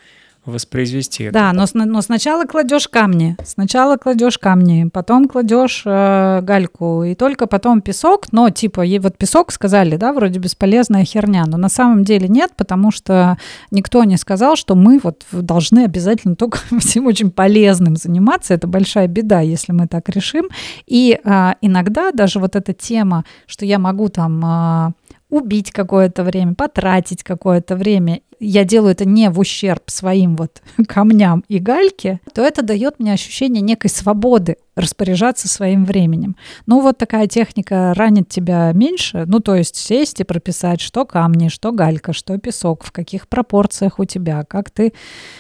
[0.46, 1.34] воспроизвести это.
[1.34, 7.48] Да, но, но сначала кладешь камни, сначала кладешь камни, потом кладешь э, гальку, и только
[7.48, 12.28] потом песок, но типа, вот песок сказали, да, вроде бесполезная херня, но на самом деле
[12.28, 13.38] нет, потому что
[13.72, 19.08] никто не сказал, что мы вот должны обязательно только всем очень полезным заниматься, это большая
[19.08, 20.50] беда, если мы так решим,
[20.86, 24.92] и э, иногда даже вот эта тема, что я могу там э,
[25.34, 31.44] убить какое-то время, потратить какое-то время, я делаю это не в ущерб своим вот камням
[31.48, 36.36] и гальке, то это дает мне ощущение некой свободы распоряжаться своим временем.
[36.68, 41.48] Ну вот такая техника ранит тебя меньше, ну то есть сесть и прописать, что камни,
[41.48, 44.94] что галька, что песок, в каких пропорциях у тебя, как ты,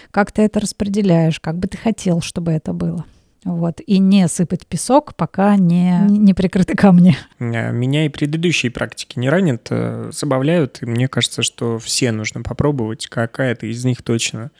[0.09, 3.05] как ты это распределяешь, как бы ты хотел, чтобы это было.
[3.43, 7.17] Вот, и не сыпать песок, пока не, не прикрыты камни.
[7.39, 12.41] Э, меня и предыдущие практики не ранят, э, забавляют, и мне кажется, что все нужно
[12.41, 14.51] попробовать, какая-то из них точно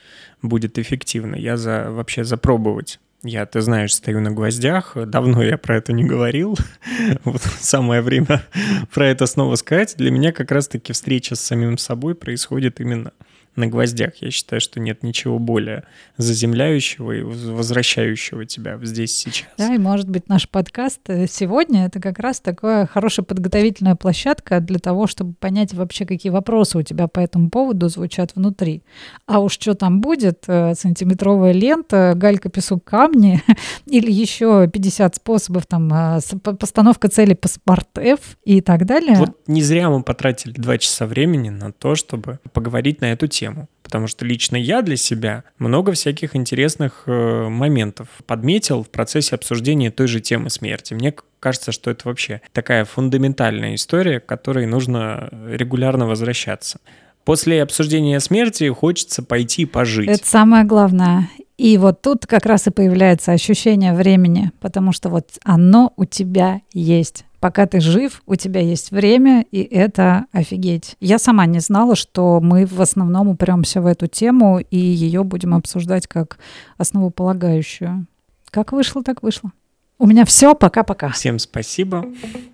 [0.42, 1.36] будет эффективна.
[1.36, 3.00] Я за вообще запробовать.
[3.26, 4.98] Я, ты знаешь, стою на гвоздях.
[5.08, 6.58] Давно я про это не говорил.
[7.24, 8.44] Вот самое время
[8.94, 9.96] про это снова сказать.
[9.98, 13.14] Для меня как раз-таки встреча с самим собой происходит именно
[13.56, 14.16] на гвоздях.
[14.22, 15.84] Я считаю, что нет ничего более
[16.18, 19.48] заземляющего и возвращающего тебя здесь сейчас.
[19.58, 24.60] Да, и может быть наш подкаст э, сегодня это как раз такая хорошая подготовительная площадка
[24.60, 28.84] для того, чтобы понять вообще, какие вопросы у тебя по этому поводу звучат внутри.
[29.26, 33.42] А уж что там будет, э, сантиметровая лента, галька, песок, камни
[33.86, 36.20] или еще 50 способов там э,
[36.60, 39.16] постановка цели по SMART и так далее.
[39.16, 43.43] Вот не зря мы потратили два часа времени на то, чтобы поговорить на эту тему
[43.44, 43.68] тему.
[43.84, 49.92] Потому что лично я для себя много всяких интересных э, моментов подметил в процессе обсуждения
[49.92, 50.94] той же темы смерти.
[50.94, 56.80] Мне кажется, что это вообще такая фундаментальная история, к которой нужно регулярно возвращаться.
[57.26, 60.10] После обсуждения смерти хочется пойти пожить.
[60.10, 61.30] Это самое главное.
[61.58, 66.62] И вот тут как раз и появляется ощущение времени, потому что вот оно у тебя
[66.74, 70.96] есть пока ты жив, у тебя есть время, и это офигеть.
[71.02, 75.54] Я сама не знала, что мы в основном упремся в эту тему, и ее будем
[75.54, 76.38] обсуждать как
[76.78, 78.08] основополагающую.
[78.50, 79.52] Как вышло, так вышло.
[80.00, 80.56] У меня все.
[80.56, 81.10] Пока-пока.
[81.10, 82.06] Всем спасибо.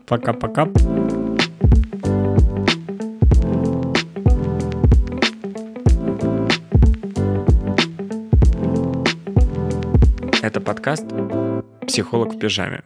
[0.07, 0.67] Пока-пока.
[10.49, 11.05] Это подкаст
[11.85, 12.81] «Психолог в пижаме».